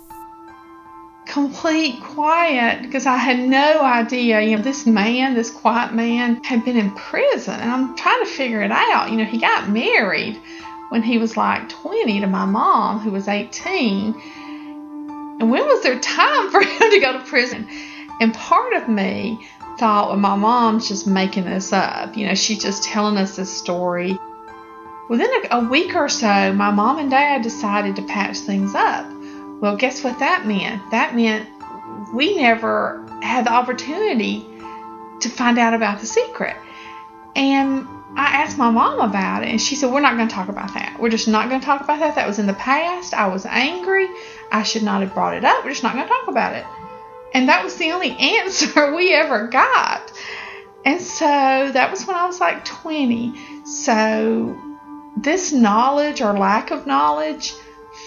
Complete 1.27 2.01
quiet 2.01 2.81
because 2.81 3.05
I 3.05 3.17
had 3.17 3.39
no 3.39 3.81
idea. 3.81 4.41
You 4.41 4.57
know, 4.57 4.63
this 4.63 4.85
man, 4.85 5.35
this 5.35 5.51
quiet 5.51 5.93
man, 5.93 6.43
had 6.43 6.65
been 6.65 6.77
in 6.77 6.91
prison, 6.91 7.53
and 7.59 7.69
I'm 7.69 7.95
trying 7.95 8.23
to 8.23 8.29
figure 8.29 8.61
it 8.61 8.71
out. 8.71 9.11
You 9.11 9.17
know, 9.17 9.25
he 9.25 9.39
got 9.39 9.69
married 9.69 10.39
when 10.89 11.03
he 11.03 11.17
was 11.17 11.35
like 11.35 11.69
20 11.69 12.21
to 12.21 12.27
my 12.27 12.45
mom, 12.45 12.99
who 12.99 13.11
was 13.11 13.27
18. 13.27 14.15
And 15.39 15.51
when 15.51 15.65
was 15.65 15.83
there 15.83 15.99
time 15.99 16.49
for 16.51 16.61
him 16.61 16.91
to 16.91 16.99
go 16.99 17.13
to 17.13 17.19
prison? 17.25 17.67
And 18.19 18.33
part 18.33 18.73
of 18.73 18.87
me 18.87 19.47
thought, 19.77 20.09
well, 20.09 20.17
my 20.17 20.35
mom's 20.35 20.87
just 20.87 21.05
making 21.05 21.45
this 21.45 21.73
up. 21.73 22.15
You 22.15 22.27
know, 22.27 22.35
she's 22.35 22.61
just 22.61 22.83
telling 22.83 23.17
us 23.17 23.35
this 23.35 23.55
story. 23.55 24.17
Within 25.09 25.29
a, 25.45 25.57
a 25.57 25.69
week 25.69 25.95
or 25.95 26.09
so, 26.09 26.53
my 26.53 26.71
mom 26.71 26.97
and 26.99 27.11
dad 27.11 27.41
decided 27.41 27.95
to 27.97 28.01
patch 28.03 28.37
things 28.39 28.73
up. 28.73 29.05
Well, 29.61 29.75
guess 29.75 30.03
what 30.03 30.19
that 30.19 30.45
meant? 30.45 30.91
That 30.91 31.15
meant 31.15 31.47
we 32.13 32.37
never 32.37 33.05
had 33.21 33.45
the 33.45 33.51
opportunity 33.51 34.45
to 35.21 35.29
find 35.29 35.57
out 35.57 35.73
about 35.73 35.99
the 35.99 36.05
secret. 36.05 36.55
And 37.35 37.87
I 38.15 38.43
asked 38.43 38.57
my 38.57 38.69
mom 38.69 38.99
about 38.99 39.43
it, 39.43 39.49
and 39.49 39.61
she 39.61 39.75
said, 39.75 39.91
We're 39.91 39.99
not 39.99 40.15
going 40.15 40.27
to 40.27 40.33
talk 40.33 40.47
about 40.47 40.73
that. 40.73 40.97
We're 40.99 41.09
just 41.09 41.27
not 41.27 41.49
going 41.49 41.59
to 41.59 41.65
talk 41.65 41.81
about 41.81 41.99
that. 41.99 42.15
That 42.15 42.27
was 42.27 42.39
in 42.39 42.47
the 42.47 42.53
past. 42.53 43.13
I 43.13 43.27
was 43.27 43.45
angry. 43.45 44.07
I 44.51 44.63
should 44.63 44.83
not 44.83 45.01
have 45.01 45.13
brought 45.13 45.35
it 45.35 45.43
up. 45.43 45.63
We're 45.63 45.71
just 45.71 45.83
not 45.83 45.93
going 45.93 46.07
to 46.07 46.13
talk 46.13 46.27
about 46.29 46.55
it. 46.55 46.65
And 47.35 47.49
that 47.49 47.65
was 47.65 47.75
the 47.75 47.91
only 47.91 48.11
answer 48.17 48.95
we 48.95 49.13
ever 49.13 49.47
got. 49.47 50.09
And 50.85 51.01
so 51.01 51.25
that 51.25 51.91
was 51.91 52.05
when 52.07 52.15
I 52.15 52.25
was 52.25 52.39
like 52.39 52.63
20. 52.63 53.65
So 53.65 54.57
this 55.17 55.51
knowledge 55.51 56.21
or 56.21 56.31
lack 56.31 56.71
of 56.71 56.87
knowledge 56.87 57.53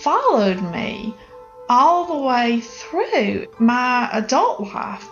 followed 0.02 0.62
me 0.72 1.14
all 1.68 2.06
the 2.06 2.26
way 2.26 2.60
through 2.60 3.48
my 3.58 4.08
adult 4.14 4.60
life. 4.72 5.06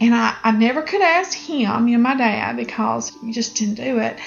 And 0.00 0.12
I, 0.12 0.36
I 0.42 0.50
never 0.50 0.82
could 0.82 1.00
ask 1.00 1.38
him, 1.38 1.86
you 1.86 1.96
know, 1.96 2.02
my 2.02 2.16
dad, 2.16 2.56
because 2.56 3.12
he 3.20 3.30
just 3.30 3.54
didn't 3.54 3.74
do 3.74 4.00
it. 4.00 4.18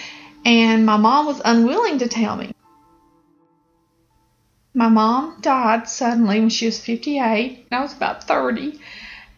And 0.45 0.85
my 0.85 0.95
mom 0.95 1.25
was 1.25 1.41
unwilling 1.43 1.97
to 1.97 2.07
tell 2.07 2.37
me. 2.37 2.53
My 4.73 4.87
mom 4.87 5.39
died 5.41 5.89
suddenly 5.89 6.39
when 6.39 6.49
she 6.49 6.67
was 6.67 6.79
58. 6.79 7.67
I 7.69 7.81
was 7.81 7.93
about 7.93 8.25
30. 8.25 8.79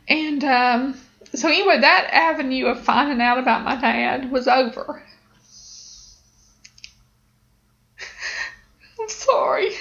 And 0.08 0.44
um, 0.44 1.00
so, 1.34 1.50
anyway, 1.50 1.80
that 1.80 2.10
avenue 2.12 2.68
of 2.68 2.80
finding 2.80 3.22
out 3.22 3.38
about 3.38 3.64
my 3.64 3.80
dad 3.80 4.32
was 4.32 4.48
over. 4.48 5.04
I'm 9.00 9.10
sorry. 9.10 9.72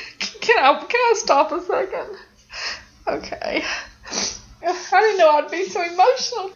Can 0.41 0.59
I, 0.59 0.79
can 0.79 0.89
I 0.91 1.15
stop 1.17 1.53
a 1.53 1.61
second? 1.61 2.17
Okay. 3.07 3.65
I 4.63 5.01
didn't 5.01 5.19
know 5.19 5.31
I'd 5.31 5.51
be 5.51 5.65
so 5.69 5.83
emotional. 5.83 6.53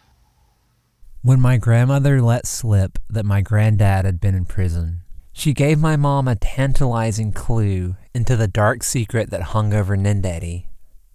When 1.21 1.39
my 1.39 1.57
grandmother 1.57 2.21
let 2.21 2.47
slip 2.47 2.99
that 3.09 3.25
my 3.25 3.41
granddad 3.41 4.05
had 4.05 4.19
been 4.19 4.35
in 4.35 4.45
prison, 4.45 5.01
she 5.31 5.53
gave 5.53 5.79
my 5.79 5.95
mom 5.95 6.27
a 6.27 6.35
tantalizing 6.35 7.31
clue 7.31 7.95
into 8.13 8.35
the 8.35 8.47
dark 8.47 8.83
secret 8.83 9.29
that 9.29 9.41
hung 9.41 9.73
over 9.73 9.95
Nindaddy. 9.95 10.65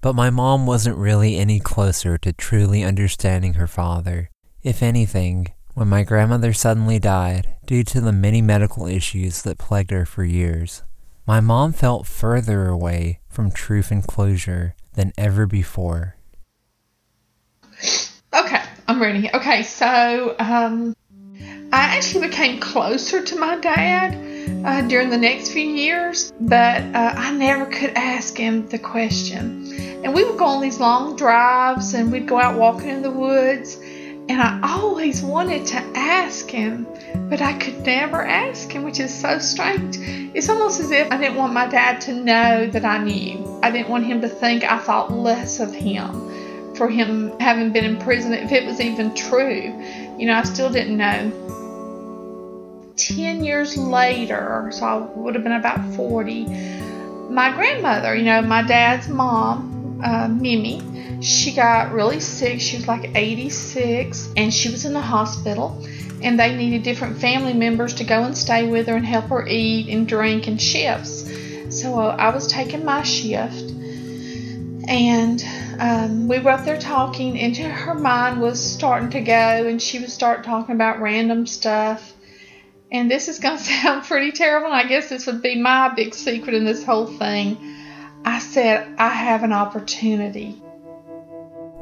But 0.06 0.14
my 0.14 0.30
mom 0.30 0.66
wasn't 0.66 0.98
really 0.98 1.36
any 1.36 1.58
closer 1.58 2.16
to 2.16 2.32
truly 2.32 2.84
understanding 2.84 3.54
her 3.54 3.66
father. 3.66 4.30
If 4.62 4.80
anything, 4.80 5.48
when 5.75 5.88
my 5.88 6.04
grandmother 6.04 6.52
suddenly 6.52 7.00
died 7.00 7.56
due 7.66 7.82
to 7.82 8.00
the 8.00 8.12
many 8.12 8.40
medical 8.40 8.86
issues 8.86 9.42
that 9.42 9.58
plagued 9.58 9.90
her 9.90 10.06
for 10.06 10.22
years, 10.22 10.84
my 11.26 11.40
mom 11.40 11.72
felt 11.72 12.06
further 12.06 12.68
away 12.68 13.18
from 13.28 13.50
truth 13.50 13.90
and 13.90 14.06
closure 14.06 14.76
than 14.94 15.12
ever 15.18 15.44
before. 15.44 16.14
Okay, 18.32 18.62
I'm 18.86 19.02
ready. 19.02 19.28
Okay, 19.34 19.64
so 19.64 20.36
um, 20.38 20.94
I 21.72 21.96
actually 21.96 22.28
became 22.28 22.60
closer 22.60 23.25
to 23.25 23.36
my 23.40 23.56
dad 23.56 24.25
uh, 24.64 24.82
during 24.82 25.10
the 25.10 25.18
next 25.18 25.52
few 25.52 25.66
years, 25.66 26.32
but 26.40 26.82
uh, 26.82 27.14
I 27.16 27.32
never 27.32 27.66
could 27.66 27.90
ask 27.90 28.36
him 28.36 28.68
the 28.68 28.78
question. 28.78 29.72
And 30.04 30.14
we 30.14 30.24
would 30.24 30.38
go 30.38 30.44
on 30.44 30.60
these 30.60 30.80
long 30.80 31.16
drives 31.16 31.94
and 31.94 32.12
we'd 32.12 32.28
go 32.28 32.40
out 32.40 32.58
walking 32.58 32.88
in 32.88 33.02
the 33.02 33.10
woods. 33.10 33.76
And 34.28 34.42
I 34.42 34.60
always 34.62 35.22
wanted 35.22 35.66
to 35.68 35.76
ask 35.94 36.48
him, 36.48 36.86
but 37.28 37.40
I 37.40 37.52
could 37.58 37.80
never 37.86 38.24
ask 38.24 38.70
him, 38.70 38.82
which 38.82 38.98
is 38.98 39.14
so 39.14 39.38
strange. 39.38 39.96
It's 40.34 40.48
almost 40.48 40.80
as 40.80 40.90
if 40.90 41.10
I 41.12 41.16
didn't 41.16 41.36
want 41.36 41.52
my 41.52 41.66
dad 41.66 42.00
to 42.02 42.12
know 42.12 42.66
that 42.66 42.84
I 42.84 42.98
knew. 42.98 43.60
I 43.62 43.70
didn't 43.70 43.88
want 43.88 44.04
him 44.04 44.20
to 44.22 44.28
think 44.28 44.64
I 44.64 44.78
thought 44.78 45.12
less 45.12 45.60
of 45.60 45.72
him 45.72 46.74
for 46.76 46.88
him 46.88 47.38
having 47.40 47.72
been 47.72 47.84
in 47.84 47.98
prison, 47.98 48.32
if 48.32 48.52
it 48.52 48.66
was 48.66 48.80
even 48.80 49.14
true. 49.14 49.72
You 50.18 50.26
know, 50.26 50.34
I 50.34 50.42
still 50.42 50.70
didn't 50.70 50.96
know. 50.96 51.32
10 52.96 53.44
years 53.44 53.76
later, 53.76 54.70
so 54.72 54.84
I 54.84 54.96
would 54.96 55.34
have 55.34 55.44
been 55.44 55.52
about 55.52 55.94
40, 55.94 56.44
my 57.30 57.52
grandmother, 57.52 58.14
you 58.14 58.24
know, 58.24 58.42
my 58.42 58.62
dad's 58.62 59.08
mom, 59.08 60.00
uh, 60.04 60.28
Mimi, 60.28 61.22
she 61.22 61.52
got 61.52 61.92
really 61.92 62.20
sick. 62.20 62.60
She 62.60 62.76
was 62.76 62.86
like 62.86 63.10
86 63.14 64.30
and 64.36 64.52
she 64.52 64.68
was 64.70 64.84
in 64.84 64.92
the 64.92 65.00
hospital 65.00 65.82
and 66.22 66.38
they 66.38 66.56
needed 66.56 66.82
different 66.82 67.18
family 67.18 67.52
members 67.52 67.94
to 67.94 68.04
go 68.04 68.22
and 68.22 68.36
stay 68.36 68.66
with 68.66 68.86
her 68.86 68.96
and 68.96 69.06
help 69.06 69.26
her 69.26 69.46
eat 69.46 69.88
and 69.88 70.06
drink 70.06 70.46
and 70.46 70.60
shifts. 70.60 71.30
So 71.70 71.98
uh, 71.98 72.16
I 72.18 72.30
was 72.30 72.46
taking 72.46 72.84
my 72.84 73.02
shift 73.02 73.72
and 74.88 75.44
um, 75.78 76.28
we 76.28 76.38
were 76.38 76.50
up 76.50 76.64
there 76.64 76.78
talking 76.78 77.38
and 77.40 77.56
her 77.56 77.94
mind 77.94 78.40
was 78.40 78.62
starting 78.62 79.10
to 79.10 79.20
go 79.20 79.32
and 79.66 79.80
she 79.80 79.98
would 79.98 80.10
start 80.10 80.44
talking 80.44 80.74
about 80.74 81.00
random 81.00 81.46
stuff 81.46 82.14
and 82.90 83.11
this 83.11 83.28
is 83.28 83.38
going 83.38 83.59
to 83.59 83.64
sound 83.64 84.05
pretty 84.05 84.33
terrible, 84.33 84.73
I 84.73 84.87
guess 84.87 85.09
this 85.09 85.26
would 85.26 85.43
be 85.43 85.61
my 85.61 85.93
big 85.95 86.14
secret 86.14 86.55
in 86.55 86.64
this 86.64 86.85
whole 86.85 87.07
thing. 87.07 87.57
I 88.25 88.38
said, 88.38 88.95
I 88.99 89.09
have 89.09 89.45
an 89.45 89.52
opportunity. 89.52 90.61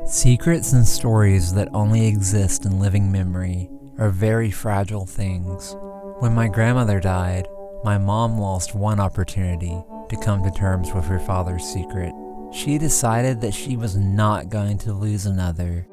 Secrets 0.07 0.75
and 0.75 0.87
stories 0.87 1.55
that 1.55 1.69
only 1.73 2.07
exist 2.07 2.67
in 2.67 2.79
living 2.79 3.11
memory 3.11 3.71
are 3.99 4.11
very 4.11 4.51
fragile 4.51 5.07
things. 5.07 5.75
When 6.19 6.35
my 6.35 6.49
grandmother 6.49 7.01
died, 7.01 7.49
my 7.85 7.97
mom 7.97 8.39
lost 8.39 8.75
one 8.75 9.01
opportunity 9.01 9.83
to 10.09 10.17
come 10.17 10.43
to 10.43 10.51
terms 10.51 10.93
with 10.93 11.07
her 11.07 11.19
father's 11.19 11.65
secret. 11.65 12.13
She 12.53 12.77
decided 12.77 13.41
that 13.41 13.55
she 13.55 13.77
was 13.77 13.97
not 13.97 14.49
going 14.49 14.79
to 14.79 14.93
lose 14.93 15.27
another 15.27 15.87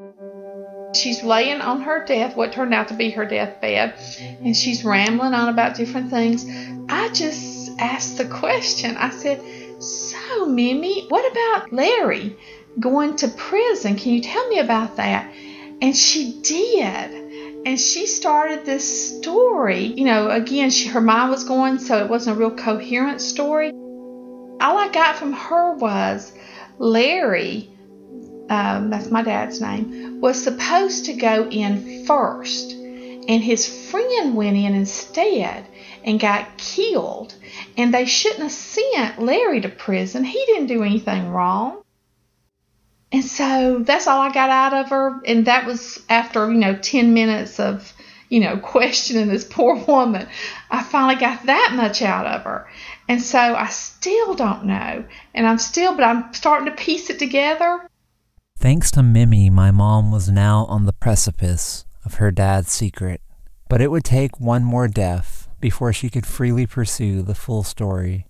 She's 0.93 1.23
laying 1.23 1.61
on 1.61 1.81
her 1.81 2.05
death, 2.05 2.35
what 2.35 2.51
turned 2.51 2.73
out 2.73 2.89
to 2.89 2.93
be 2.93 3.11
her 3.11 3.25
deathbed, 3.25 3.95
and 4.43 4.55
she's 4.55 4.83
rambling 4.83 5.33
on 5.33 5.49
about 5.49 5.75
different 5.75 6.09
things. 6.09 6.45
I 6.89 7.09
just 7.09 7.71
asked 7.79 8.17
the 8.17 8.25
question. 8.25 8.97
I 8.97 9.09
said, 9.09 9.41
So, 9.81 10.45
Mimi, 10.45 11.07
what 11.07 11.31
about 11.31 11.71
Larry 11.71 12.37
going 12.79 13.15
to 13.17 13.27
prison? 13.29 13.95
Can 13.95 14.13
you 14.13 14.21
tell 14.21 14.47
me 14.49 14.59
about 14.59 14.97
that? 14.97 15.31
And 15.81 15.95
she 15.95 16.39
did. 16.41 17.19
And 17.65 17.79
she 17.79 18.07
started 18.07 18.65
this 18.65 19.17
story. 19.17 19.85
You 19.85 20.05
know, 20.05 20.29
again, 20.29 20.71
she, 20.71 20.89
her 20.89 21.01
mind 21.01 21.29
was 21.29 21.43
going, 21.43 21.79
so 21.79 22.03
it 22.03 22.09
wasn't 22.09 22.35
a 22.35 22.39
real 22.39 22.55
coherent 22.55 23.21
story. 23.21 23.69
All 23.69 24.77
I 24.77 24.89
got 24.91 25.15
from 25.15 25.33
her 25.33 25.73
was 25.75 26.33
Larry 26.77 27.71
um, 28.51 28.89
that's 28.89 29.09
my 29.09 29.23
dad's 29.23 29.61
name, 29.61 30.10
was 30.21 30.41
supposed 30.41 31.05
to 31.05 31.13
go 31.13 31.49
in 31.49 32.05
first. 32.05 32.71
And 32.71 33.43
his 33.43 33.89
friend 33.89 34.35
went 34.35 34.55
in 34.55 34.75
instead 34.75 35.65
and 36.03 36.19
got 36.19 36.57
killed. 36.57 37.33
And 37.75 37.93
they 37.93 38.05
shouldn't 38.05 38.43
have 38.43 38.51
sent 38.51 39.21
Larry 39.21 39.61
to 39.61 39.69
prison. 39.69 40.23
He 40.23 40.43
didn't 40.45 40.67
do 40.67 40.83
anything 40.83 41.29
wrong. 41.29 41.83
And 43.11 43.25
so 43.25 43.79
that's 43.79 44.07
all 44.07 44.21
I 44.21 44.31
got 44.31 44.49
out 44.49 44.73
of 44.73 44.89
her. 44.89 45.21
And 45.25 45.45
that 45.45 45.65
was 45.65 46.01
after, 46.07 46.49
you 46.49 46.57
know, 46.57 46.75
10 46.75 47.13
minutes 47.13 47.59
of, 47.59 47.91
you 48.29 48.39
know, 48.39 48.57
questioning 48.63 49.27
this 49.27 49.43
poor 49.43 49.75
woman. 49.75 50.27
I 50.69 50.83
finally 50.83 51.19
got 51.19 51.45
that 51.47 51.73
much 51.75 52.01
out 52.01 52.25
of 52.25 52.43
her. 52.43 52.69
And 53.09 53.21
so 53.21 53.39
I 53.39 53.67
still 53.67 54.35
don't 54.35 54.65
know. 54.65 55.03
And 55.33 55.47
I'm 55.47 55.57
still, 55.57 55.95
but 55.95 56.03
I'm 56.03 56.33
starting 56.33 56.67
to 56.67 56.75
piece 56.75 57.09
it 57.09 57.19
together. 57.19 57.89
Thanks 58.61 58.91
to 58.91 59.01
Mimi, 59.01 59.49
my 59.49 59.71
mom 59.71 60.11
was 60.11 60.29
now 60.29 60.65
on 60.65 60.85
the 60.85 60.93
precipice 60.93 61.87
of 62.05 62.15
her 62.15 62.29
dad's 62.29 62.71
secret. 62.71 63.19
But 63.67 63.81
it 63.81 63.89
would 63.89 64.03
take 64.03 64.39
one 64.39 64.63
more 64.63 64.87
death 64.87 65.49
before 65.59 65.91
she 65.91 66.11
could 66.11 66.27
freely 66.27 66.67
pursue 66.67 67.23
the 67.23 67.33
full 67.33 67.63
story. 67.63 68.27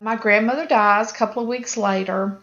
My 0.00 0.16
grandmother 0.16 0.64
dies 0.64 1.10
a 1.10 1.14
couple 1.14 1.42
of 1.42 1.50
weeks 1.50 1.76
later, 1.76 2.38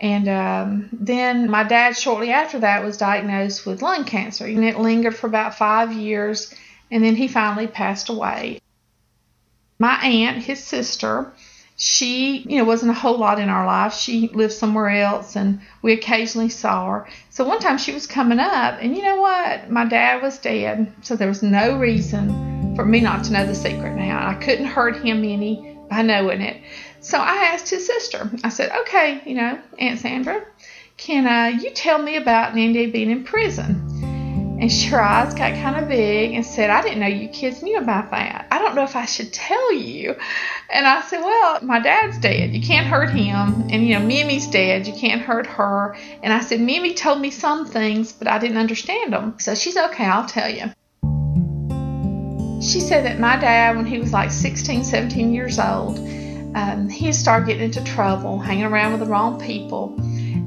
and 0.00 0.26
um, 0.26 0.88
then 0.94 1.50
my 1.50 1.62
dad, 1.62 1.94
shortly 1.94 2.30
after 2.30 2.58
that, 2.60 2.82
was 2.82 2.96
diagnosed 2.96 3.66
with 3.66 3.82
lung 3.82 4.04
cancer, 4.04 4.46
and 4.46 4.64
it 4.64 4.78
lingered 4.78 5.14
for 5.14 5.26
about 5.26 5.54
five 5.54 5.92
years, 5.92 6.54
and 6.90 7.04
then 7.04 7.16
he 7.16 7.28
finally 7.28 7.66
passed 7.66 8.08
away. 8.08 8.62
My 9.78 10.02
aunt, 10.02 10.42
his 10.42 10.64
sister, 10.64 11.34
she, 11.76 12.38
you 12.48 12.58
know, 12.58 12.64
wasn't 12.64 12.90
a 12.90 12.94
whole 12.94 13.18
lot 13.18 13.40
in 13.40 13.48
our 13.48 13.66
life. 13.66 13.94
She 13.94 14.28
lived 14.28 14.52
somewhere 14.52 14.90
else, 14.90 15.34
and 15.34 15.60
we 15.82 15.92
occasionally 15.92 16.48
saw 16.48 16.88
her. 16.90 17.08
So 17.30 17.44
one 17.44 17.58
time 17.58 17.78
she 17.78 17.92
was 17.92 18.06
coming 18.06 18.38
up, 18.38 18.78
and 18.80 18.96
you 18.96 19.02
know 19.02 19.20
what? 19.20 19.70
My 19.70 19.84
dad 19.84 20.22
was 20.22 20.38
dead, 20.38 20.92
so 21.02 21.16
there 21.16 21.28
was 21.28 21.42
no 21.42 21.76
reason 21.76 22.76
for 22.76 22.84
me 22.84 23.00
not 23.00 23.24
to 23.24 23.32
know 23.32 23.46
the 23.46 23.54
secret 23.54 23.96
now. 23.96 24.28
I 24.28 24.34
couldn't 24.34 24.66
hurt 24.66 25.04
him 25.04 25.24
any 25.24 25.76
by 25.90 26.02
knowing 26.02 26.40
it. 26.40 26.62
So 27.00 27.18
I 27.18 27.50
asked 27.52 27.68
his 27.70 27.86
sister. 27.86 28.30
I 28.44 28.48
said, 28.48 28.70
"Okay, 28.82 29.20
you 29.26 29.34
know, 29.34 29.58
Aunt 29.78 29.98
Sandra, 29.98 30.44
can 30.96 31.26
uh, 31.26 31.58
you 31.58 31.70
tell 31.70 32.00
me 32.00 32.16
about 32.16 32.54
Nende 32.54 32.92
being 32.92 33.10
in 33.10 33.24
prison?" 33.24 34.13
And 34.64 34.72
her 34.84 35.02
eyes 35.02 35.34
got 35.34 35.52
kind 35.56 35.76
of 35.76 35.90
big 35.90 36.32
and 36.32 36.42
said, 36.42 36.70
I 36.70 36.80
didn't 36.80 37.00
know 37.00 37.06
you 37.06 37.28
kids 37.28 37.62
knew 37.62 37.76
about 37.76 38.10
that. 38.12 38.46
I 38.50 38.58
don't 38.58 38.74
know 38.74 38.82
if 38.82 38.96
I 38.96 39.04
should 39.04 39.30
tell 39.30 39.74
you. 39.74 40.16
And 40.70 40.86
I 40.86 41.02
said, 41.02 41.20
Well, 41.20 41.58
my 41.62 41.80
dad's 41.80 42.16
dead. 42.16 42.54
You 42.54 42.62
can't 42.62 42.86
hurt 42.86 43.10
him. 43.10 43.68
And, 43.68 43.86
you 43.86 43.92
know, 43.92 44.00
Mimi's 44.06 44.46
dead. 44.46 44.86
You 44.86 44.94
can't 44.94 45.20
hurt 45.20 45.46
her. 45.46 45.94
And 46.22 46.32
I 46.32 46.40
said, 46.40 46.62
Mimi 46.62 46.94
told 46.94 47.20
me 47.20 47.30
some 47.30 47.66
things, 47.66 48.14
but 48.14 48.26
I 48.26 48.38
didn't 48.38 48.56
understand 48.56 49.12
them. 49.12 49.34
So 49.38 49.54
she's 49.54 49.76
okay, 49.76 50.06
I'll 50.06 50.26
tell 50.26 50.48
you. 50.48 50.72
She 52.62 52.80
said 52.80 53.04
that 53.04 53.20
my 53.20 53.36
dad, 53.36 53.76
when 53.76 53.84
he 53.84 53.98
was 53.98 54.14
like 54.14 54.30
16, 54.30 54.82
17 54.82 55.34
years 55.34 55.58
old, 55.58 55.98
um, 56.56 56.88
he 56.88 57.12
started 57.12 57.48
getting 57.48 57.64
into 57.64 57.84
trouble, 57.84 58.38
hanging 58.38 58.64
around 58.64 58.92
with 58.92 59.00
the 59.00 59.12
wrong 59.12 59.38
people. 59.38 59.94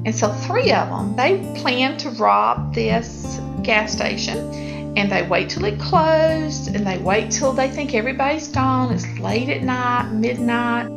And 0.04 0.12
so, 0.12 0.32
three 0.32 0.72
of 0.72 0.88
them, 0.88 1.14
they 1.14 1.38
planned 1.60 2.00
to 2.00 2.10
rob 2.10 2.74
this 2.74 3.38
gas 3.68 3.92
station 3.92 4.38
and 4.96 5.12
they 5.12 5.22
wait 5.28 5.50
till 5.50 5.66
it 5.66 5.78
closed 5.78 6.74
and 6.74 6.86
they 6.86 6.96
wait 6.96 7.30
till 7.30 7.52
they 7.52 7.68
think 7.68 7.94
everybody's 7.94 8.48
gone. 8.48 8.90
It's 8.92 9.06
late 9.18 9.50
at 9.50 9.62
night, 9.62 10.10
midnight. 10.10 10.88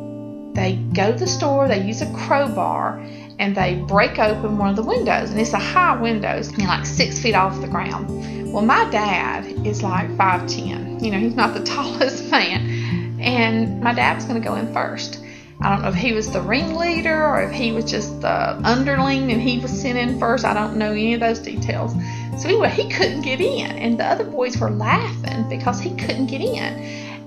They 0.55 0.77
go 0.93 1.11
to 1.11 1.19
the 1.19 1.27
store, 1.27 1.67
they 1.67 1.85
use 1.85 2.01
a 2.01 2.11
crowbar, 2.13 3.05
and 3.39 3.53
they 3.55 3.75
break 3.75 4.19
open 4.19 4.57
one 4.57 4.69
of 4.69 4.77
the 4.77 4.83
windows. 4.83 5.31
And 5.31 5.39
it's 5.39 5.51
a 5.51 5.59
high 5.59 5.99
window, 5.99 6.41
know, 6.57 6.65
like 6.65 6.85
six 6.85 7.19
feet 7.19 7.35
off 7.35 7.59
the 7.59 7.67
ground. 7.67 8.07
Well, 8.53 8.63
my 8.63 8.89
dad 8.89 9.45
is 9.67 9.83
like 9.83 10.07
5'10. 10.11 11.03
You 11.03 11.11
know, 11.11 11.19
he's 11.19 11.35
not 11.35 11.53
the 11.53 11.63
tallest 11.75 12.31
man. 12.31 13.19
And 13.19 13.81
my 13.81 13.93
dad 13.93 14.15
was 14.15 14.23
going 14.23 14.41
to 14.41 14.47
go 14.47 14.55
in 14.55 14.73
first. 14.73 15.21
I 15.61 15.69
don't 15.69 15.83
know 15.83 15.89
if 15.89 15.95
he 15.95 16.13
was 16.13 16.31
the 16.31 16.41
ringleader 16.41 17.23
or 17.23 17.43
if 17.43 17.51
he 17.51 17.71
was 17.71 17.85
just 17.85 18.21
the 18.21 18.55
underling 18.63 19.31
and 19.31 19.39
he 19.39 19.59
was 19.59 19.69
sent 19.79 19.97
in 19.97 20.19
first. 20.19 20.43
I 20.43 20.55
don't 20.55 20.77
know 20.77 20.91
any 20.91 21.13
of 21.13 21.19
those 21.19 21.37
details. 21.37 21.93
So 22.37 22.49
anyway, 22.49 22.69
he 22.69 22.89
couldn't 22.89 23.21
get 23.21 23.41
in, 23.41 23.71
and 23.71 23.99
the 23.99 24.05
other 24.05 24.23
boys 24.23 24.57
were 24.57 24.71
laughing 24.71 25.47
because 25.49 25.79
he 25.79 25.95
couldn't 25.95 26.27
get 26.27 26.41
in. 26.41 26.73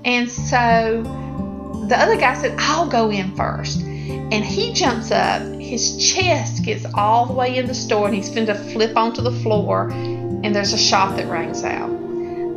And 0.03 0.29
so 0.29 1.03
the 1.87 1.99
other 1.99 2.17
guy 2.17 2.33
said, 2.35 2.55
I'll 2.59 2.87
go 2.87 3.09
in 3.09 3.35
first. 3.35 3.81
And 3.81 4.43
he 4.43 4.73
jumps 4.73 5.11
up, 5.11 5.41
his 5.59 6.13
chest 6.13 6.63
gets 6.63 6.85
all 6.93 7.25
the 7.25 7.33
way 7.33 7.57
in 7.57 7.67
the 7.67 7.73
store, 7.73 8.07
and 8.07 8.15
he's 8.15 8.29
going 8.29 8.47
to 8.47 8.55
flip 8.55 8.97
onto 8.97 9.21
the 9.21 9.31
floor, 9.31 9.89
and 9.89 10.55
there's 10.55 10.73
a 10.73 10.77
shot 10.77 11.15
that 11.17 11.27
rings 11.27 11.63
out. 11.63 11.89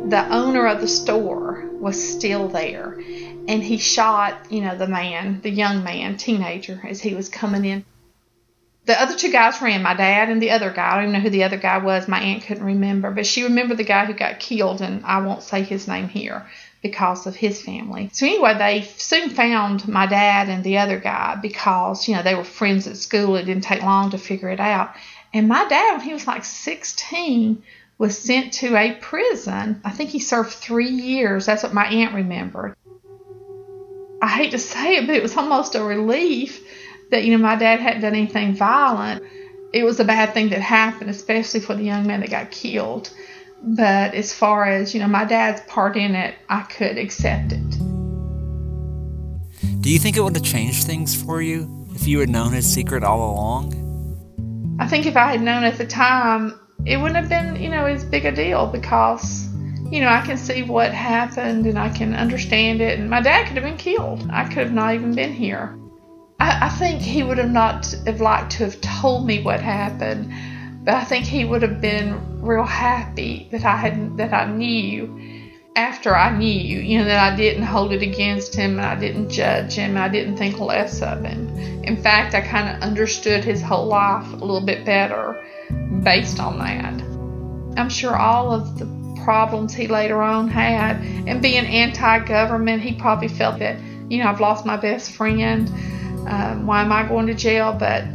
The 0.09 0.27
owner 0.33 0.65
of 0.67 0.81
the 0.81 0.87
store 0.87 1.69
was 1.73 2.01
still 2.01 2.47
there, 2.47 2.93
and 3.47 3.63
he 3.63 3.77
shot, 3.77 4.51
you 4.51 4.61
know, 4.61 4.75
the 4.75 4.87
man, 4.87 5.41
the 5.41 5.49
young 5.49 5.83
man, 5.83 6.17
teenager, 6.17 6.81
as 6.87 7.01
he 7.01 7.13
was 7.13 7.29
coming 7.29 7.65
in 7.65 7.85
the 8.85 8.99
other 8.99 9.15
two 9.15 9.31
guys 9.31 9.61
ran, 9.61 9.83
my 9.83 9.93
dad 9.93 10.29
and 10.29 10.41
the 10.41 10.51
other 10.51 10.71
guy. 10.71 10.91
I 10.91 10.95
don't 10.95 11.09
even 11.09 11.13
know 11.13 11.19
who 11.19 11.29
the 11.29 11.43
other 11.43 11.57
guy 11.57 11.77
was. 11.77 12.07
My 12.07 12.19
aunt 12.21 12.43
couldn't 12.43 12.63
remember, 12.63 13.11
but 13.11 13.25
she 13.25 13.43
remembered 13.43 13.77
the 13.77 13.83
guy 13.83 14.05
who 14.05 14.13
got 14.13 14.39
killed, 14.39 14.81
and 14.81 15.05
I 15.05 15.21
won't 15.21 15.43
say 15.43 15.61
his 15.61 15.87
name 15.87 16.07
here 16.07 16.47
because 16.81 17.27
of 17.27 17.35
his 17.35 17.61
family. 17.61 18.09
So 18.13 18.25
anyway, 18.25 18.57
they 18.57 18.81
soon 18.81 19.29
found 19.29 19.87
my 19.87 20.07
dad 20.07 20.49
and 20.49 20.63
the 20.63 20.77
other 20.77 20.99
guy 20.99 21.35
because, 21.35 22.07
you 22.07 22.15
know, 22.15 22.23
they 22.23 22.35
were 22.35 22.43
friends 22.43 22.87
at 22.87 22.97
school. 22.97 23.35
It 23.35 23.43
didn't 23.43 23.63
take 23.63 23.83
long 23.83 24.11
to 24.11 24.17
figure 24.17 24.49
it 24.49 24.59
out. 24.59 24.95
And 25.33 25.47
my 25.47 25.67
dad, 25.67 25.97
when 25.97 26.05
he 26.05 26.13
was 26.13 26.25
like 26.25 26.45
16, 26.45 27.61
was 27.97 28.17
sent 28.17 28.53
to 28.53 28.75
a 28.77 28.95
prison. 28.95 29.81
I 29.83 29.91
think 29.91 30.09
he 30.09 30.19
served 30.19 30.51
three 30.51 30.89
years. 30.89 31.45
That's 31.45 31.63
what 31.63 31.73
my 31.73 31.85
aunt 31.85 32.15
remembered. 32.15 32.75
I 34.21 34.27
hate 34.27 34.51
to 34.51 34.57
say 34.57 34.95
it, 34.95 35.07
but 35.07 35.15
it 35.15 35.21
was 35.21 35.37
almost 35.37 35.75
a 35.75 35.83
relief 35.83 36.65
that, 37.11 37.23
you 37.23 37.31
know, 37.31 37.41
my 37.41 37.55
dad 37.55 37.79
hadn't 37.79 38.01
done 38.01 38.15
anything 38.15 38.55
violent. 38.55 39.23
It 39.73 39.83
was 39.83 39.99
a 39.99 40.05
bad 40.05 40.33
thing 40.33 40.49
that 40.49 40.61
happened, 40.61 41.09
especially 41.09 41.59
for 41.59 41.75
the 41.75 41.83
young 41.83 42.07
man 42.07 42.21
that 42.21 42.29
got 42.29 42.51
killed. 42.51 43.11
But 43.61 44.13
as 44.13 44.33
far 44.33 44.65
as, 44.65 44.93
you 44.93 45.01
know, 45.01 45.07
my 45.07 45.25
dad's 45.25 45.61
part 45.61 45.97
in 45.97 46.15
it, 46.15 46.35
I 46.47 46.61
could 46.61 46.97
accept 46.97 47.51
it. 47.51 47.69
Do 49.81 49.89
you 49.89 49.99
think 49.99 50.17
it 50.17 50.21
would 50.21 50.35
have 50.35 50.45
changed 50.45 50.85
things 50.85 51.21
for 51.21 51.41
you 51.41 51.87
if 51.93 52.07
you 52.07 52.19
had 52.19 52.29
known 52.29 52.53
his 52.53 52.71
secret 52.71 53.03
all 53.03 53.31
along? 53.31 54.77
I 54.79 54.87
think 54.87 55.05
if 55.05 55.17
I 55.17 55.31
had 55.31 55.41
known 55.41 55.63
at 55.63 55.77
the 55.77 55.85
time, 55.85 56.59
it 56.85 56.97
wouldn't 56.97 57.17
have 57.17 57.29
been, 57.29 57.61
you 57.61 57.69
know, 57.69 57.85
as 57.85 58.05
big 58.05 58.25
a 58.25 58.31
deal 58.31 58.67
because, 58.67 59.47
you 59.91 59.99
know, 59.99 60.07
I 60.07 60.21
can 60.21 60.37
see 60.37 60.63
what 60.63 60.93
happened 60.93 61.65
and 61.65 61.77
I 61.77 61.89
can 61.89 62.15
understand 62.15 62.79
it. 62.79 62.97
And 62.99 63.09
my 63.09 63.21
dad 63.21 63.47
could 63.47 63.57
have 63.57 63.65
been 63.65 63.77
killed. 63.77 64.25
I 64.31 64.45
could 64.45 64.59
have 64.59 64.73
not 64.73 64.93
even 64.93 65.13
been 65.13 65.33
here. 65.33 65.77
I, 66.39 66.67
I 66.67 66.69
think 66.69 67.01
he 67.01 67.23
would 67.23 67.37
have 67.37 67.51
not 67.51 67.93
have 68.05 68.21
liked 68.21 68.51
to 68.53 68.65
have 68.65 68.79
told 68.81 69.25
me 69.25 69.41
what 69.41 69.59
happened, 69.59 70.33
but 70.83 70.93
I 70.95 71.03
think 71.03 71.25
he 71.25 71.45
would 71.45 71.61
have 71.61 71.81
been 71.81 72.41
real 72.41 72.63
happy 72.63 73.49
that 73.51 73.65
I 73.65 73.75
had 73.75 74.17
that 74.17 74.33
I 74.33 74.51
knew 74.51 75.39
after 75.75 76.15
I 76.15 76.37
knew, 76.37 76.79
you 76.79 76.99
know, 76.99 77.05
that 77.05 77.33
I 77.33 77.35
didn't 77.35 77.63
hold 77.63 77.93
it 77.93 78.01
against 78.01 78.53
him 78.53 78.79
and 78.79 78.85
I 78.85 78.95
didn't 78.95 79.29
judge 79.29 79.73
him. 79.73 79.91
And 79.91 79.99
I 79.99 80.09
didn't 80.09 80.35
think 80.35 80.59
less 80.59 81.01
of 81.01 81.23
him. 81.23 81.47
In 81.83 81.95
fact, 81.95 82.35
I 82.35 82.41
kind 82.41 82.75
of 82.75 82.81
understood 82.81 83.45
his 83.45 83.61
whole 83.61 83.85
life 83.85 84.27
a 84.33 84.35
little 84.35 84.65
bit 84.65 84.85
better 84.85 85.41
based 86.03 86.39
on 86.39 86.59
that. 86.59 87.79
I'm 87.79 87.89
sure 87.89 88.17
all 88.17 88.51
of 88.51 88.77
the 88.77 88.85
problems 89.23 89.73
he 89.73 89.87
later 89.87 90.21
on 90.21 90.49
had, 90.49 90.97
and 91.27 91.41
being 91.41 91.65
anti 91.65 92.19
government, 92.25 92.81
he 92.81 92.93
probably 92.95 93.29
felt 93.29 93.59
that, 93.59 93.79
you 94.09 94.21
know, 94.21 94.29
I've 94.29 94.41
lost 94.41 94.65
my 94.65 94.75
best 94.75 95.11
friend. 95.11 95.71
Um, 96.27 96.65
why 96.65 96.81
am 96.81 96.91
I 96.91 97.07
going 97.07 97.27
to 97.27 97.33
jail? 97.33 97.73
But, 97.73 98.05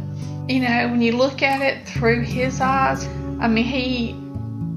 you 0.47 0.59
know, 0.59 0.89
when 0.89 1.01
you 1.01 1.13
look 1.13 1.41
at 1.41 1.61
it 1.61 1.87
through 1.87 2.21
his 2.21 2.61
eyes, 2.61 3.05
I 3.39 3.47
mean, 3.47 3.65
he 3.65 4.15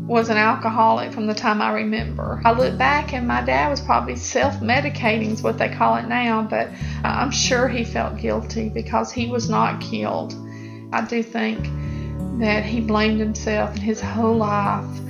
was 0.08 0.30
an 0.30 0.38
alcoholic 0.38 1.12
from 1.12 1.26
the 1.26 1.34
time 1.34 1.60
I 1.60 1.72
remember. 1.72 2.40
I 2.44 2.52
look 2.52 2.78
back 2.78 3.12
and 3.12 3.28
my 3.28 3.42
dad 3.42 3.68
was 3.68 3.80
probably 3.80 4.16
self 4.16 4.54
medicating, 4.54 5.32
is 5.32 5.42
what 5.42 5.58
they 5.58 5.68
call 5.68 5.96
it 5.96 6.08
now, 6.08 6.42
but 6.42 6.70
I'm 7.04 7.30
sure 7.30 7.68
he 7.68 7.84
felt 7.84 8.16
guilty 8.16 8.70
because 8.70 9.12
he 9.12 9.26
was 9.26 9.50
not 9.50 9.82
killed. 9.82 10.34
I 10.92 11.02
do 11.02 11.22
think 11.22 11.68
that 12.40 12.64
he 12.64 12.80
blamed 12.80 13.20
himself 13.20 13.74
and 13.74 13.80
his 13.80 14.00
whole 14.00 14.36
life 14.36 15.00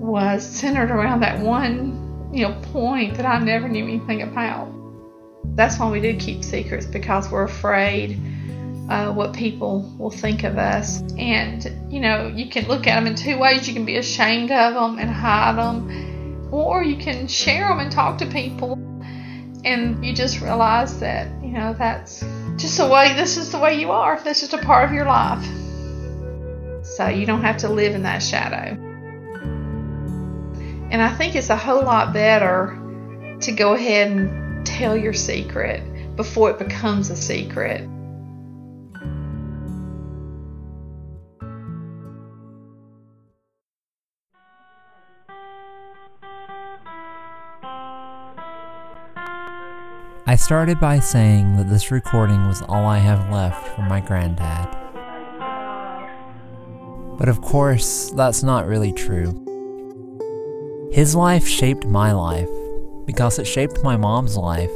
was 0.00 0.44
centered 0.44 0.90
around 0.90 1.20
that 1.20 1.40
one, 1.40 2.30
you 2.32 2.48
know, 2.48 2.54
point 2.72 3.16
that 3.16 3.26
I 3.26 3.38
never 3.40 3.68
knew 3.68 3.84
anything 3.84 4.22
about. 4.22 4.68
That's 5.54 5.78
why 5.78 5.90
we 5.90 6.00
do 6.00 6.16
keep 6.16 6.44
secrets 6.44 6.86
because 6.86 7.30
we're 7.30 7.44
afraid 7.44 8.18
uh, 8.90 9.12
what 9.12 9.32
people 9.32 9.82
will 9.98 10.10
think 10.10 10.42
of 10.42 10.58
us. 10.58 11.02
And, 11.16 11.92
you 11.92 12.00
know, 12.00 12.26
you 12.26 12.48
can 12.48 12.66
look 12.66 12.86
at 12.86 12.96
them 12.96 13.06
in 13.06 13.14
two 13.14 13.38
ways. 13.38 13.68
You 13.68 13.74
can 13.74 13.84
be 13.84 13.96
ashamed 13.96 14.50
of 14.50 14.74
them 14.74 14.98
and 14.98 15.08
hide 15.08 15.56
them, 15.56 16.48
or 16.50 16.82
you 16.82 16.96
can 16.96 17.28
share 17.28 17.68
them 17.68 17.78
and 17.78 17.92
talk 17.92 18.18
to 18.18 18.26
people. 18.26 18.72
And 19.64 20.04
you 20.04 20.12
just 20.12 20.40
realize 20.40 20.98
that, 21.00 21.28
you 21.42 21.52
know, 21.52 21.74
that's 21.74 22.24
just 22.56 22.78
the 22.78 22.88
way, 22.88 23.14
this 23.14 23.36
is 23.36 23.52
the 23.52 23.58
way 23.58 23.78
you 23.78 23.90
are. 23.90 24.20
This 24.22 24.42
is 24.42 24.52
a 24.54 24.58
part 24.58 24.88
of 24.88 24.92
your 24.92 25.06
life. 25.06 25.44
So 26.84 27.06
you 27.08 27.26
don't 27.26 27.42
have 27.42 27.58
to 27.58 27.68
live 27.68 27.94
in 27.94 28.02
that 28.02 28.22
shadow. 28.22 28.76
And 30.90 31.00
I 31.00 31.14
think 31.14 31.36
it's 31.36 31.50
a 31.50 31.56
whole 31.56 31.84
lot 31.84 32.12
better 32.12 32.76
to 33.42 33.52
go 33.52 33.74
ahead 33.74 34.10
and 34.10 34.39
tell 34.64 34.96
your 34.96 35.12
secret 35.12 35.82
before 36.16 36.50
it 36.50 36.58
becomes 36.58 37.10
a 37.10 37.16
secret. 37.16 37.88
I 50.26 50.36
started 50.36 50.78
by 50.78 51.00
saying 51.00 51.56
that 51.56 51.68
this 51.68 51.90
recording 51.90 52.46
was 52.46 52.62
all 52.62 52.86
I 52.86 52.98
have 52.98 53.32
left 53.32 53.74
from 53.74 53.88
my 53.88 54.00
granddad. 54.00 54.68
But 57.18 57.28
of 57.28 57.40
course, 57.42 58.10
that's 58.10 58.44
not 58.44 58.68
really 58.68 58.92
true. 58.92 59.46
His 60.92 61.16
life 61.16 61.48
shaped 61.48 61.84
my 61.84 62.12
life, 62.12 62.48
because 63.06 63.38
it 63.38 63.46
shaped 63.46 63.82
my 63.82 63.96
mom's 63.96 64.36
life. 64.36 64.70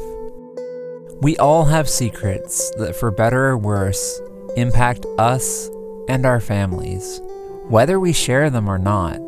We 1.21 1.37
all 1.39 1.65
have 1.65 1.89
secrets 1.89 2.71
that, 2.79 2.97
for 2.97 3.11
better 3.11 3.47
or 3.47 3.59
worse, 3.59 4.21
impact 4.57 5.07
us 5.19 5.71
and 6.09 6.27
our 6.27 6.41
families, 6.41 7.21
whether 7.69 7.99
we 7.99 8.13
share 8.13 8.51
them 8.51 8.69
or 8.69 8.79
not. 8.79 9.19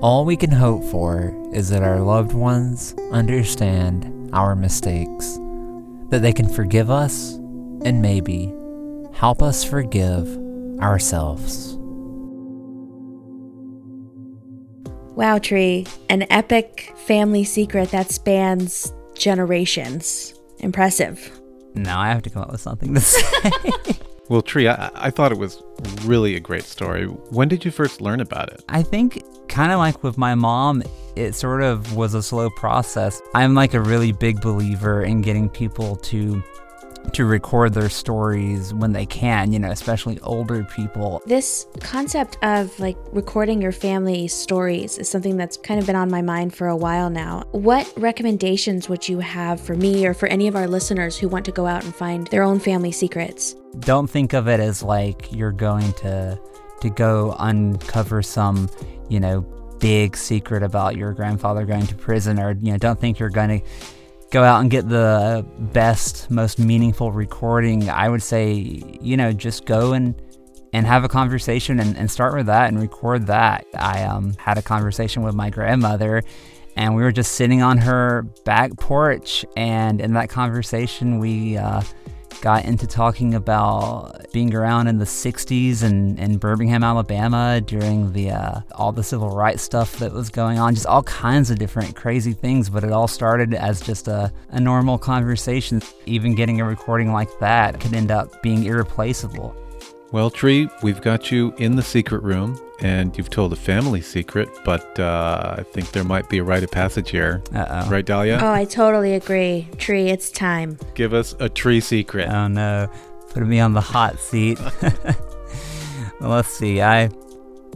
All 0.00 0.24
we 0.24 0.36
can 0.36 0.50
hope 0.50 0.84
for 0.84 1.34
is 1.52 1.68
that 1.70 1.82
our 1.82 2.00
loved 2.00 2.32
ones 2.32 2.94
understand 3.12 4.30
our 4.32 4.54
mistakes, 4.54 5.38
that 6.10 6.22
they 6.22 6.32
can 6.32 6.48
forgive 6.48 6.90
us, 6.90 7.34
and 7.84 8.02
maybe 8.02 8.52
help 9.12 9.42
us 9.42 9.64
forgive 9.64 10.28
ourselves. 10.80 11.77
Wow, 15.18 15.38
Tree, 15.38 15.84
an 16.10 16.28
epic 16.30 16.94
family 16.94 17.42
secret 17.42 17.90
that 17.90 18.08
spans 18.12 18.92
generations. 19.16 20.32
Impressive. 20.58 21.40
Now 21.74 21.98
I 21.98 22.06
have 22.06 22.22
to 22.22 22.30
come 22.30 22.42
up 22.42 22.52
with 22.52 22.60
something 22.60 22.94
to 22.94 23.00
say. 23.00 23.50
Well, 24.28 24.42
Tree, 24.42 24.68
I, 24.68 24.90
I 24.94 25.10
thought 25.10 25.32
it 25.32 25.38
was 25.38 25.62
really 26.02 26.36
a 26.36 26.40
great 26.40 26.64
story. 26.64 27.06
When 27.06 27.48
did 27.48 27.64
you 27.64 27.70
first 27.70 28.02
learn 28.02 28.20
about 28.20 28.50
it? 28.50 28.62
I 28.68 28.82
think, 28.82 29.22
kind 29.48 29.72
of 29.72 29.78
like 29.78 30.02
with 30.02 30.18
my 30.18 30.34
mom, 30.34 30.82
it 31.16 31.34
sort 31.34 31.62
of 31.62 31.96
was 31.96 32.12
a 32.12 32.22
slow 32.22 32.50
process. 32.50 33.22
I'm 33.34 33.54
like 33.54 33.72
a 33.72 33.80
really 33.80 34.12
big 34.12 34.42
believer 34.42 35.02
in 35.02 35.22
getting 35.22 35.48
people 35.48 35.96
to 35.96 36.44
to 37.14 37.24
record 37.24 37.74
their 37.74 37.88
stories 37.88 38.72
when 38.74 38.92
they 38.92 39.06
can, 39.06 39.52
you 39.52 39.58
know, 39.58 39.70
especially 39.70 40.18
older 40.20 40.64
people. 40.64 41.22
This 41.26 41.66
concept 41.80 42.38
of 42.42 42.78
like 42.78 42.96
recording 43.12 43.60
your 43.60 43.72
family 43.72 44.28
stories 44.28 44.98
is 44.98 45.08
something 45.08 45.36
that's 45.36 45.56
kind 45.56 45.80
of 45.80 45.86
been 45.86 45.96
on 45.96 46.10
my 46.10 46.22
mind 46.22 46.54
for 46.54 46.68
a 46.68 46.76
while 46.76 47.10
now. 47.10 47.44
What 47.52 47.92
recommendations 47.96 48.88
would 48.88 49.08
you 49.08 49.20
have 49.20 49.60
for 49.60 49.74
me 49.74 50.06
or 50.06 50.14
for 50.14 50.26
any 50.28 50.48
of 50.48 50.56
our 50.56 50.66
listeners 50.66 51.16
who 51.18 51.28
want 51.28 51.44
to 51.46 51.52
go 51.52 51.66
out 51.66 51.84
and 51.84 51.94
find 51.94 52.26
their 52.28 52.42
own 52.42 52.58
family 52.58 52.92
secrets? 52.92 53.54
Don't 53.80 54.08
think 54.08 54.32
of 54.32 54.48
it 54.48 54.60
as 54.60 54.82
like 54.82 55.32
you're 55.32 55.52
going 55.52 55.92
to 55.94 56.38
to 56.80 56.90
go 56.90 57.34
uncover 57.40 58.22
some, 58.22 58.70
you 59.08 59.18
know, 59.18 59.40
big 59.80 60.16
secret 60.16 60.62
about 60.62 60.96
your 60.96 61.12
grandfather 61.12 61.64
going 61.64 61.86
to 61.86 61.94
prison 61.94 62.38
or 62.38 62.52
you 62.52 62.72
know, 62.72 62.78
don't 62.78 63.00
think 63.00 63.18
you're 63.18 63.30
going 63.30 63.60
to 63.60 63.66
go 64.30 64.42
out 64.44 64.60
and 64.60 64.70
get 64.70 64.88
the 64.88 65.44
best, 65.58 66.30
most 66.30 66.58
meaningful 66.58 67.12
recording, 67.12 67.88
I 67.88 68.08
would 68.08 68.22
say, 68.22 68.82
you 69.00 69.16
know, 69.16 69.32
just 69.32 69.64
go 69.64 69.92
and 69.92 70.14
and 70.74 70.86
have 70.86 71.02
a 71.02 71.08
conversation 71.08 71.80
and, 71.80 71.96
and 71.96 72.10
start 72.10 72.34
with 72.34 72.46
that 72.46 72.68
and 72.68 72.78
record 72.78 73.26
that. 73.28 73.66
I 73.74 74.02
um, 74.04 74.34
had 74.38 74.58
a 74.58 74.62
conversation 74.62 75.22
with 75.22 75.34
my 75.34 75.48
grandmother 75.48 76.22
and 76.76 76.94
we 76.94 77.02
were 77.02 77.10
just 77.10 77.32
sitting 77.32 77.62
on 77.62 77.78
her 77.78 78.22
back 78.44 78.76
porch 78.76 79.44
and 79.56 80.00
in 80.00 80.12
that 80.12 80.28
conversation 80.28 81.18
we 81.18 81.56
uh, 81.56 81.82
got 82.40 82.64
into 82.64 82.86
talking 82.86 83.34
about 83.34 84.30
being 84.32 84.54
around 84.54 84.86
in 84.86 84.98
the 84.98 85.04
60s 85.04 85.82
and 85.82 86.18
in 86.18 86.38
Birmingham, 86.38 86.84
Alabama 86.84 87.60
during 87.60 88.12
the 88.12 88.30
uh, 88.30 88.60
all 88.72 88.92
the 88.92 89.02
civil 89.02 89.30
rights 89.30 89.62
stuff 89.62 89.98
that 89.98 90.12
was 90.12 90.30
going 90.30 90.58
on, 90.58 90.74
just 90.74 90.86
all 90.86 91.02
kinds 91.02 91.50
of 91.50 91.58
different 91.58 91.96
crazy 91.96 92.32
things. 92.32 92.70
But 92.70 92.84
it 92.84 92.92
all 92.92 93.08
started 93.08 93.54
as 93.54 93.80
just 93.80 94.08
a, 94.08 94.32
a 94.50 94.60
normal 94.60 94.98
conversation. 94.98 95.82
Even 96.06 96.34
getting 96.34 96.60
a 96.60 96.64
recording 96.64 97.12
like 97.12 97.30
that 97.40 97.80
could 97.80 97.94
end 97.94 98.10
up 98.10 98.42
being 98.42 98.64
irreplaceable. 98.64 99.54
Well, 100.10 100.30
Tree, 100.30 100.70
we've 100.82 101.02
got 101.02 101.30
you 101.30 101.52
in 101.58 101.76
the 101.76 101.82
secret 101.82 102.22
room, 102.22 102.58
and 102.80 103.16
you've 103.18 103.28
told 103.28 103.52
a 103.52 103.56
family 103.56 104.00
secret, 104.00 104.48
but 104.64 104.98
uh, 104.98 105.56
I 105.58 105.62
think 105.64 105.92
there 105.92 106.04
might 106.04 106.30
be 106.30 106.38
a 106.38 106.44
rite 106.44 106.62
of 106.62 106.70
passage 106.70 107.10
here. 107.10 107.42
Uh-oh. 107.54 107.90
Right, 107.90 108.06
Dahlia? 108.06 108.38
Oh, 108.40 108.50
I 108.50 108.64
totally 108.64 109.14
agree. 109.14 109.68
Tree, 109.76 110.08
it's 110.08 110.30
time. 110.30 110.78
Give 110.94 111.12
us 111.12 111.34
a 111.40 111.50
tree 111.50 111.80
secret. 111.80 112.26
Oh 112.30 112.48
no, 112.48 112.88
putting 113.30 113.50
me 113.50 113.60
on 113.60 113.74
the 113.74 113.82
hot 113.82 114.18
seat. 114.18 114.58
well, 116.20 116.30
let's 116.30 116.48
see. 116.48 116.80
I 116.80 117.10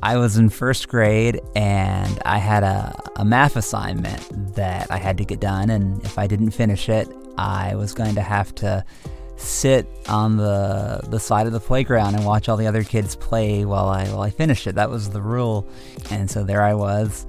I 0.03 0.16
was 0.16 0.38
in 0.38 0.49
first 0.49 0.88
grade 0.88 1.38
and 1.55 2.18
I 2.25 2.38
had 2.38 2.62
a, 2.62 2.99
a 3.16 3.27
math 3.27 3.57
assignment 3.57 4.55
that 4.55 4.90
I 4.90 4.97
had 4.97 5.18
to 5.18 5.25
get 5.27 5.40
done, 5.40 5.68
and 5.68 6.03
if 6.03 6.18
I 6.18 6.27
didn't 6.27 6.53
finish 6.53 6.88
it, 6.88 7.09
I 7.37 7.75
was 7.75 7.92
going 7.92 8.14
to 8.14 8.23
have 8.23 8.55
to 8.57 8.85
sit 9.43 9.87
on 10.09 10.37
the 10.37 11.01
the 11.09 11.19
side 11.19 11.47
of 11.47 11.53
the 11.53 11.61
playground 11.61 12.15
and 12.15 12.25
watch 12.25 12.49
all 12.49 12.57
the 12.57 12.67
other 12.67 12.85
kids 12.85 13.17
play 13.17 13.65
while 13.65 13.89
I 13.89 14.07
while 14.09 14.23
I 14.23 14.31
finished 14.31 14.67
it. 14.67 14.75
That 14.75 14.91
was 14.91 15.11
the 15.11 15.23
rule. 15.23 15.67
And 16.11 16.31
so 16.31 16.45
there 16.45 16.63
I 16.63 16.75
was. 16.75 17.27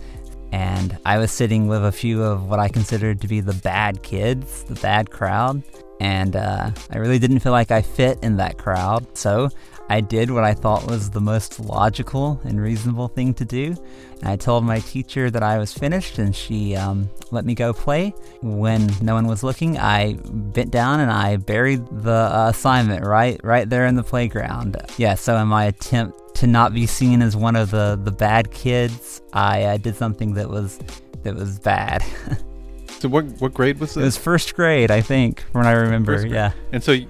And 0.52 0.97
I 1.04 1.17
was 1.17 1.32
sitting 1.32 1.67
with 1.67 1.84
a 1.84 1.91
few 1.91 2.21
of 2.21 2.47
what 2.47 2.60
I 2.60 2.69
considered 2.69 3.21
to 3.21 3.28
be 3.28 3.41
the 3.41 3.54
bad 3.54 4.04
kids, 4.04 4.63
the 4.63 4.76
bad 4.76 5.10
crowd. 5.10 5.63
And 5.99 6.36
uh, 6.36 6.71
I 6.91 6.97
really 6.97 7.17
didn't 7.17 7.39
feel 7.39 7.54
like 7.54 7.71
I 7.71 7.82
fit 7.82 8.19
in 8.21 8.38
that 8.38 8.58
crowd. 8.58 9.17
So 9.17 9.49
I 9.89 10.01
did 10.01 10.31
what 10.31 10.43
I 10.43 10.53
thought 10.53 10.87
was 10.87 11.09
the 11.09 11.21
most 11.21 11.59
logical 11.59 12.39
and 12.43 12.61
reasonable 12.61 13.09
thing 13.09 13.33
to 13.35 13.45
do. 13.45 13.75
And 14.21 14.29
I 14.29 14.37
told 14.37 14.63
my 14.63 14.79
teacher 14.79 15.29
that 15.29 15.43
I 15.43 15.57
was 15.57 15.73
finished 15.73 16.17
and 16.17 16.35
she 16.35 16.75
um, 16.75 17.09
let 17.31 17.45
me 17.45 17.53
go 17.53 17.73
play. 17.73 18.13
When 18.41 18.89
no 19.01 19.13
one 19.13 19.27
was 19.27 19.43
looking, 19.43 19.77
I 19.77 20.13
bent 20.23 20.71
down 20.71 20.99
and 20.99 21.11
I 21.11 21.35
buried 21.37 21.85
the 21.91 22.11
uh, 22.11 22.49
assignment 22.49 23.05
right 23.05 23.39
right 23.43 23.69
there 23.69 23.85
in 23.85 23.95
the 23.95 24.03
playground. 24.03 24.77
Yeah, 24.97 25.15
so 25.15 25.37
in 25.37 25.47
my 25.47 25.65
attempt 25.65 26.35
to 26.35 26.47
not 26.47 26.73
be 26.73 26.87
seen 26.87 27.21
as 27.21 27.35
one 27.35 27.55
of 27.55 27.71
the, 27.71 27.99
the 28.01 28.11
bad 28.11 28.51
kids, 28.51 29.21
I 29.33 29.63
uh, 29.63 29.77
did 29.77 29.95
something 29.95 30.33
that 30.35 30.49
was 30.49 30.79
that 31.23 31.35
was 31.35 31.59
bad. 31.59 32.03
so 32.99 33.09
what 33.09 33.25
what 33.39 33.53
grade 33.53 33.79
was 33.79 33.95
this? 33.95 34.01
It 34.01 34.05
was 34.05 34.17
first 34.17 34.55
grade, 34.55 34.91
I 34.91 35.01
think, 35.01 35.41
when 35.51 35.65
I 35.65 35.73
remember. 35.73 36.25
Yeah. 36.25 36.53
And 36.71 36.83
so 36.83 36.93
you 36.93 37.07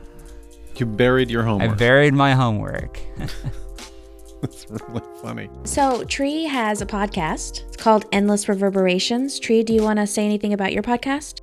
buried 0.82 1.30
your 1.30 1.44
homework. 1.44 1.72
I 1.72 1.74
buried 1.74 2.14
my 2.14 2.34
homework. 2.34 3.00
That's 4.42 4.70
really 4.70 5.02
funny. 5.22 5.50
So, 5.64 6.04
Tree 6.04 6.44
has 6.44 6.82
a 6.82 6.86
podcast. 6.86 7.66
It's 7.68 7.78
called 7.78 8.06
Endless 8.12 8.50
Reverberations. 8.50 9.40
Tree, 9.40 9.64
do 9.64 9.74
you 9.74 9.82
want 9.82 10.00
to 10.00 10.08
say 10.08 10.26
anything 10.26 10.52
about 10.52 10.74
your 10.74 10.84
podcast? 10.84 11.40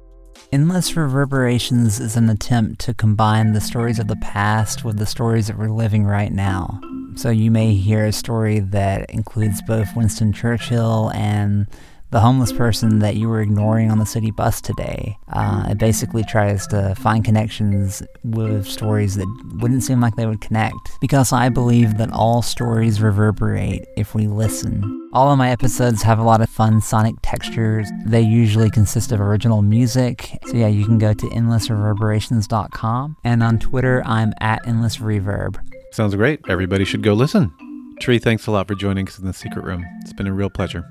Endless 0.52 0.96
Reverberations 0.96 1.98
is 1.98 2.16
an 2.16 2.28
attempt 2.28 2.80
to 2.82 2.92
combine 2.92 3.52
the 3.52 3.60
stories 3.60 3.98
of 3.98 4.08
the 4.08 4.16
past 4.16 4.84
with 4.84 4.98
the 4.98 5.06
stories 5.06 5.46
that 5.46 5.56
we're 5.56 5.70
living 5.70 6.04
right 6.04 6.32
now. 6.32 6.78
So, 7.14 7.30
you 7.30 7.50
may 7.50 7.72
hear 7.74 8.04
a 8.04 8.12
story 8.12 8.60
that 8.60 9.08
includes 9.10 9.62
both 9.62 9.88
Winston 9.96 10.34
Churchill 10.34 11.10
and 11.14 11.66
the 12.10 12.20
homeless 12.20 12.52
person 12.52 12.98
that 12.98 13.16
you 13.16 13.28
were 13.28 13.40
ignoring 13.40 13.90
on 13.90 13.98
the 13.98 14.06
city 14.06 14.30
bus 14.30 14.60
today. 14.60 15.16
Uh, 15.32 15.68
it 15.70 15.78
basically 15.78 16.24
tries 16.24 16.66
to 16.68 16.94
find 16.96 17.24
connections 17.24 18.02
with 18.24 18.66
stories 18.66 19.14
that 19.14 19.28
wouldn't 19.60 19.84
seem 19.84 20.00
like 20.00 20.16
they 20.16 20.26
would 20.26 20.40
connect. 20.40 20.74
Because 21.00 21.32
I 21.32 21.48
believe 21.48 21.98
that 21.98 22.10
all 22.12 22.42
stories 22.42 23.00
reverberate 23.00 23.86
if 23.96 24.14
we 24.14 24.26
listen. 24.26 24.96
All 25.12 25.30
of 25.30 25.38
my 25.38 25.50
episodes 25.50 26.02
have 26.02 26.18
a 26.18 26.24
lot 26.24 26.40
of 26.40 26.48
fun 26.48 26.80
sonic 26.80 27.14
textures. 27.22 27.88
They 28.06 28.20
usually 28.20 28.70
consist 28.70 29.12
of 29.12 29.20
original 29.20 29.62
music. 29.62 30.38
So, 30.46 30.56
yeah, 30.56 30.68
you 30.68 30.84
can 30.84 30.98
go 30.98 31.12
to 31.12 31.26
endlessreverberations.com. 31.26 33.16
And 33.24 33.42
on 33.42 33.58
Twitter, 33.58 34.02
I'm 34.04 34.32
at 34.40 34.64
endlessreverb. 34.64 35.58
Sounds 35.92 36.14
great. 36.14 36.40
Everybody 36.48 36.84
should 36.84 37.02
go 37.02 37.14
listen. 37.14 37.52
Tree, 38.00 38.18
thanks 38.18 38.46
a 38.46 38.50
lot 38.50 38.66
for 38.66 38.74
joining 38.74 39.06
us 39.08 39.18
in 39.18 39.26
the 39.26 39.32
secret 39.32 39.64
room. 39.64 39.84
It's 40.02 40.12
been 40.12 40.26
a 40.26 40.32
real 40.32 40.50
pleasure. 40.50 40.84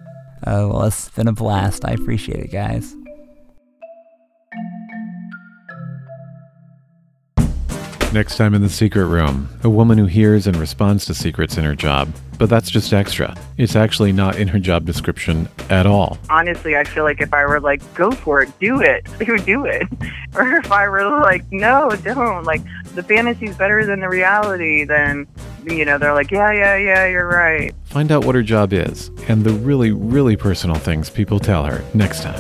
Oh, 0.48 0.70
well, 0.70 0.84
it's 0.84 1.10
been 1.10 1.28
a 1.28 1.34
blast. 1.34 1.86
I 1.86 1.92
appreciate 1.92 2.40
it, 2.40 2.52
guys. 2.52 2.96
Next 8.12 8.38
time 8.38 8.56
in 8.56 8.64
the 8.64 8.70
secret 8.70 9.06
room, 9.06 9.48
a 9.64 9.70
woman 9.70 10.00
who 10.00 10.08
hears 10.08 10.48
and 10.48 10.58
responds 10.58 11.06
to 11.06 11.14
secrets 11.14 11.58
in 11.58 11.64
her 11.64 11.76
job. 11.76 12.12
But 12.40 12.50
that's 12.50 12.72
just 12.72 12.92
extra. 12.92 13.36
It's 13.58 13.76
actually 13.76 14.14
not 14.14 14.40
in 14.40 14.48
her 14.48 14.58
job 14.58 14.86
description 14.86 15.48
at 15.70 15.86
all. 15.86 16.18
Honestly, 16.28 16.76
I 16.76 16.86
feel 16.86 17.04
like 17.04 17.22
if 17.22 17.32
I 17.34 17.46
were 17.46 17.60
like, 17.60 17.82
go 17.94 18.10
for 18.10 18.42
it, 18.42 18.50
do 18.60 18.82
it, 18.82 19.06
they 19.20 19.26
would 19.26 19.46
do 19.46 19.66
it. 19.66 19.88
Or 20.36 20.58
if 20.58 20.72
I 20.72 20.88
were 20.88 21.04
like, 21.22 21.44
no, 21.52 21.90
don't, 22.04 22.44
like, 22.44 22.62
the 22.94 23.02
fantasy's 23.02 23.56
better 23.56 23.84
than 23.84 24.00
the 24.00 24.10
reality, 24.10 24.84
then, 24.84 25.26
you 25.66 25.86
know, 25.86 25.98
they're 25.98 26.14
like, 26.14 26.32
yeah, 26.32 26.52
yeah, 26.52 26.76
yeah, 26.78 27.08
you're 27.08 27.28
right. 27.28 27.74
Find 27.86 28.12
out 28.12 28.26
what 28.26 28.36
her 28.36 28.44
job 28.44 28.74
is 28.74 29.10
and 29.28 29.44
the 29.44 29.54
really, 29.54 29.92
really 29.92 30.36
personal 30.36 30.76
things 30.78 31.10
people 31.10 31.40
tell 31.40 31.66
her 31.66 31.84
next 31.94 32.24
time. 32.24 32.40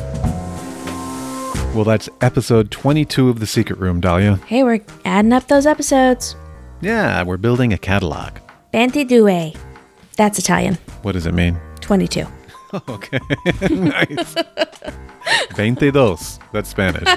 Well, 1.75 1.83
that's 1.83 2.09
episode 2.21 2.71
22 2.71 3.29
of 3.29 3.39
The 3.39 3.47
Secret 3.47 3.79
Room, 3.79 4.01
Dahlia. 4.01 4.37
Hey, 4.47 4.63
we're 4.63 4.81
adding 5.05 5.33
up 5.33 5.47
those 5.47 5.65
episodes. 5.65 6.35
Yeah, 6.81 7.21
we're 7.23 7.37
building 7.37 7.73
a 7.73 7.77
catalog. 7.77 8.33
Ventidue. 8.73 9.55
That's 10.17 10.39
Italian. 10.39 10.75
What 11.03 11.11
does 11.11 11.25
it 11.25 11.33
mean? 11.33 11.59
22. 11.81 12.25
okay. 12.89 13.19
nice. 13.69 14.35
Veintidos. 15.53 16.39
That's 16.51 16.69
Spanish. 16.69 17.07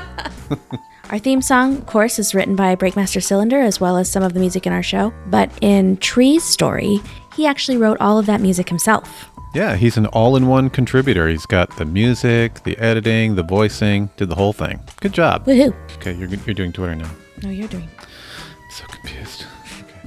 Our 1.11 1.19
theme 1.19 1.43
song, 1.43 1.77
of 1.77 1.87
course, 1.87 2.19
is 2.19 2.35
written 2.35 2.57
by 2.57 2.75
Breakmaster 2.75 3.23
Cylinder 3.23 3.61
as 3.61 3.81
well 3.81 3.99
as 3.99 4.11
some 4.11 4.23
of 4.23 4.33
the 4.33 4.41
music 4.41 4.67
in 4.67 4.73
our 4.73 4.83
show. 4.83 5.13
But 5.27 5.51
in 5.61 5.99
Tree's 5.99 6.43
story, 6.45 7.01
he 7.37 7.47
actually 7.47 7.77
wrote 7.77 8.01
all 8.01 8.19
of 8.19 8.27
that 8.27 8.41
music 8.41 8.69
himself. 8.69 9.29
Yeah, 9.55 9.77
he's 9.77 9.99
an 9.99 10.07
all 10.07 10.37
in 10.37 10.47
one 10.47 10.71
contributor. 10.71 11.29
He's 11.29 11.45
got 11.45 11.77
the 11.77 11.85
music, 11.85 12.63
the 12.63 12.79
editing, 12.79 13.35
the 13.35 13.43
voicing, 13.43 14.09
did 14.17 14.31
the 14.31 14.35
whole 14.35 14.55
thing. 14.55 14.81
Good 15.01 15.13
job. 15.13 15.45
Woohoo. 15.45 15.75
Okay, 15.97 16.15
you're, 16.15 16.29
you're 16.31 16.55
doing 16.55 16.73
Twitter 16.73 16.95
now. 16.95 17.11
No, 17.43 17.51
you're 17.51 17.69
doing. 17.69 17.89
I'm 18.01 18.71
so 18.71 18.85
confused. 18.87 19.45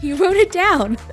You 0.02 0.18
wrote 0.18 0.36
it 0.36 0.52
down. 0.52 0.98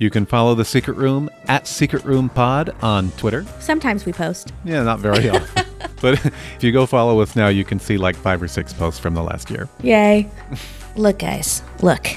You 0.00 0.10
can 0.10 0.26
follow 0.26 0.56
The 0.56 0.64
Secret 0.64 0.96
Room 0.96 1.30
at 1.46 1.68
Secret 1.68 2.04
Room 2.04 2.28
Pod 2.28 2.74
on 2.82 3.12
Twitter. 3.12 3.46
Sometimes 3.60 4.04
we 4.04 4.12
post. 4.12 4.52
Yeah, 4.64 4.82
not 4.82 4.98
very 4.98 5.28
often. 5.30 5.63
but 6.00 6.24
if 6.24 6.62
you 6.62 6.72
go 6.72 6.86
follow 6.86 7.20
us 7.20 7.36
now, 7.36 7.48
you 7.48 7.64
can 7.64 7.78
see 7.78 7.96
like 7.96 8.16
five 8.16 8.42
or 8.42 8.48
six 8.48 8.72
posts 8.72 9.00
from 9.00 9.14
the 9.14 9.22
last 9.22 9.50
year. 9.50 9.68
Yay. 9.82 10.28
look, 10.96 11.18
guys, 11.18 11.62
look. 11.82 12.08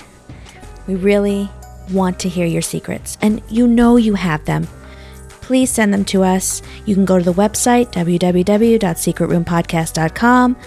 We 0.87 0.95
really 0.95 1.49
want 1.91 2.19
to 2.19 2.29
hear 2.29 2.45
your 2.45 2.61
secrets, 2.61 3.17
and 3.21 3.41
you 3.49 3.67
know 3.67 3.97
you 3.97 4.15
have 4.15 4.45
them. 4.45 4.67
Please 5.41 5.71
send 5.71 5.93
them 5.93 6.05
to 6.05 6.23
us. 6.23 6.61
You 6.85 6.95
can 6.95 7.05
go 7.05 7.17
to 7.17 7.23
the 7.23 7.33
website, 7.33 7.91
www.secretroompodcast.com, 7.93 10.57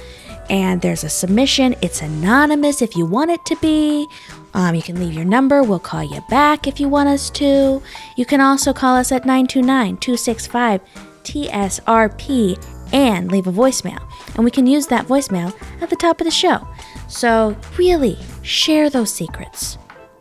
and 0.49 0.81
there's 0.81 1.05
a 1.05 1.09
submission. 1.09 1.77
It's 1.83 2.03
anonymous 2.03 2.83
if 2.83 2.97
you 2.97 3.07
want 3.07 3.31
it 3.31 3.45
to 3.47 3.55
be. 3.57 4.07
Um, 4.55 4.75
you 4.75 4.83
can 4.83 4.99
leave 4.99 5.15
your 5.15 5.25
number. 5.25 5.63
We'll 5.63 5.79
call 5.79 6.03
you 6.03 6.21
back 6.29 6.67
if 6.67 6.81
you 6.81 6.89
want 6.89 7.09
us 7.09 7.31
to. 7.31 7.81
You 8.17 8.27
can 8.27 8.41
also 8.41 8.73
call 8.73 8.97
us 8.97 9.13
at 9.13 9.25
929 9.25 9.99
265 9.99 10.81
TSRP 11.25 12.80
and 12.92 13.31
leave 13.31 13.46
a 13.46 13.53
voicemail. 13.53 14.00
And 14.35 14.44
we 14.44 14.50
can 14.50 14.66
use 14.66 14.87
that 14.88 15.07
voicemail 15.07 15.55
at 15.81 15.90
the 15.90 15.96
top 15.96 16.20
of 16.20 16.24
the 16.24 16.31
show. 16.31 16.66
So, 17.09 17.57
really, 17.76 18.18
share 18.42 18.90
those 18.90 19.12
secrets. 19.12 19.79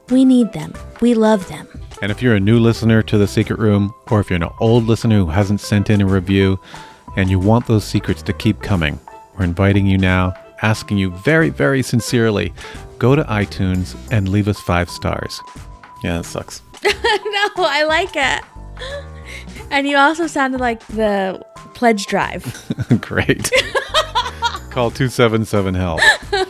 We 0.10 0.26
need 0.26 0.54
them. 0.54 0.74
We 1.02 1.14
love 1.14 1.48
them. 1.48 1.68
And 2.02 2.12
if 2.12 2.22
you're 2.22 2.36
a 2.36 2.40
new 2.40 2.60
listener 2.60 3.04
to 3.04 3.18
The 3.18 3.28
Secret 3.28 3.60
Room, 3.60 3.94
or 4.10 4.20
if 4.20 4.30
you're 4.30 4.42
an 4.42 4.50
old 4.60 4.86
listener 4.86 5.18
who 5.18 5.28
hasn't 5.28 5.60
sent 5.60 5.90
in 5.90 6.02
a 6.02 6.06
review, 6.06 6.60
and 7.16 7.30
you 7.30 7.40
want 7.40 7.68
those 7.68 7.84
secrets 7.84 8.22
to 8.24 8.34
keep 8.34 8.62
coming, 8.62 9.00
we're 9.38 9.46
inviting 9.46 9.86
you 9.86 9.98
now, 9.98 10.34
asking 10.62 10.98
you 10.98 11.12
very, 11.12 11.50
very 11.50 11.82
sincerely 11.84 12.54
go 12.98 13.16
to 13.16 13.24
iTunes 13.24 13.96
and 14.12 14.30
leave 14.30 14.48
us 14.48 14.60
five 14.60 14.90
stars. 14.90 15.42
Yeah, 16.04 16.18
that 16.18 16.26
sucks. 16.26 16.62
no, 16.84 16.92
I 17.58 17.84
like 17.88 18.16
it. 18.16 18.44
And 19.72 19.88
you 19.88 19.98
also 19.98 20.28
sounded 20.28 20.60
like 20.60 20.86
the 20.88 21.46
pledge 21.80 22.06
drive. 22.08 22.44
Great. 23.02 23.50
Call 24.70 24.92
277 24.92 25.74
help. 25.74 26.02
All 26.34 26.46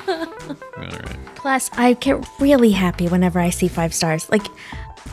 right. 0.77 1.17
Plus, 1.35 1.69
I 1.73 1.93
get 1.93 2.25
really 2.39 2.71
happy 2.71 3.07
whenever 3.07 3.39
I 3.39 3.51
see 3.51 3.67
five 3.67 3.93
stars. 3.93 4.27
Like, 4.29 4.45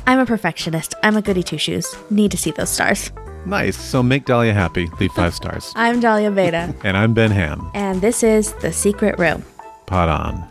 I'm 0.06 0.18
a 0.18 0.24
perfectionist. 0.26 0.94
I'm 1.02 1.16
a 1.16 1.22
goody 1.22 1.42
two 1.42 1.58
shoes. 1.58 1.94
Need 2.10 2.30
to 2.30 2.36
see 2.38 2.50
those 2.50 2.70
stars. 2.70 3.12
Nice. 3.44 3.76
So 3.76 4.02
make 4.02 4.24
Dahlia 4.24 4.54
happy. 4.54 4.88
Leave 4.98 5.12
five 5.12 5.34
stars. 5.40 5.72
I'm 5.76 6.00
Dahlia 6.00 6.30
Beta, 6.30 6.74
And 6.82 6.96
I'm 6.96 7.12
Ben 7.14 7.30
Ham. 7.30 7.70
and 7.74 8.00
this 8.00 8.22
is 8.22 8.52
The 8.54 8.72
Secret 8.72 9.18
Room. 9.18 9.44
Pot 9.86 10.08
on. 10.08 10.48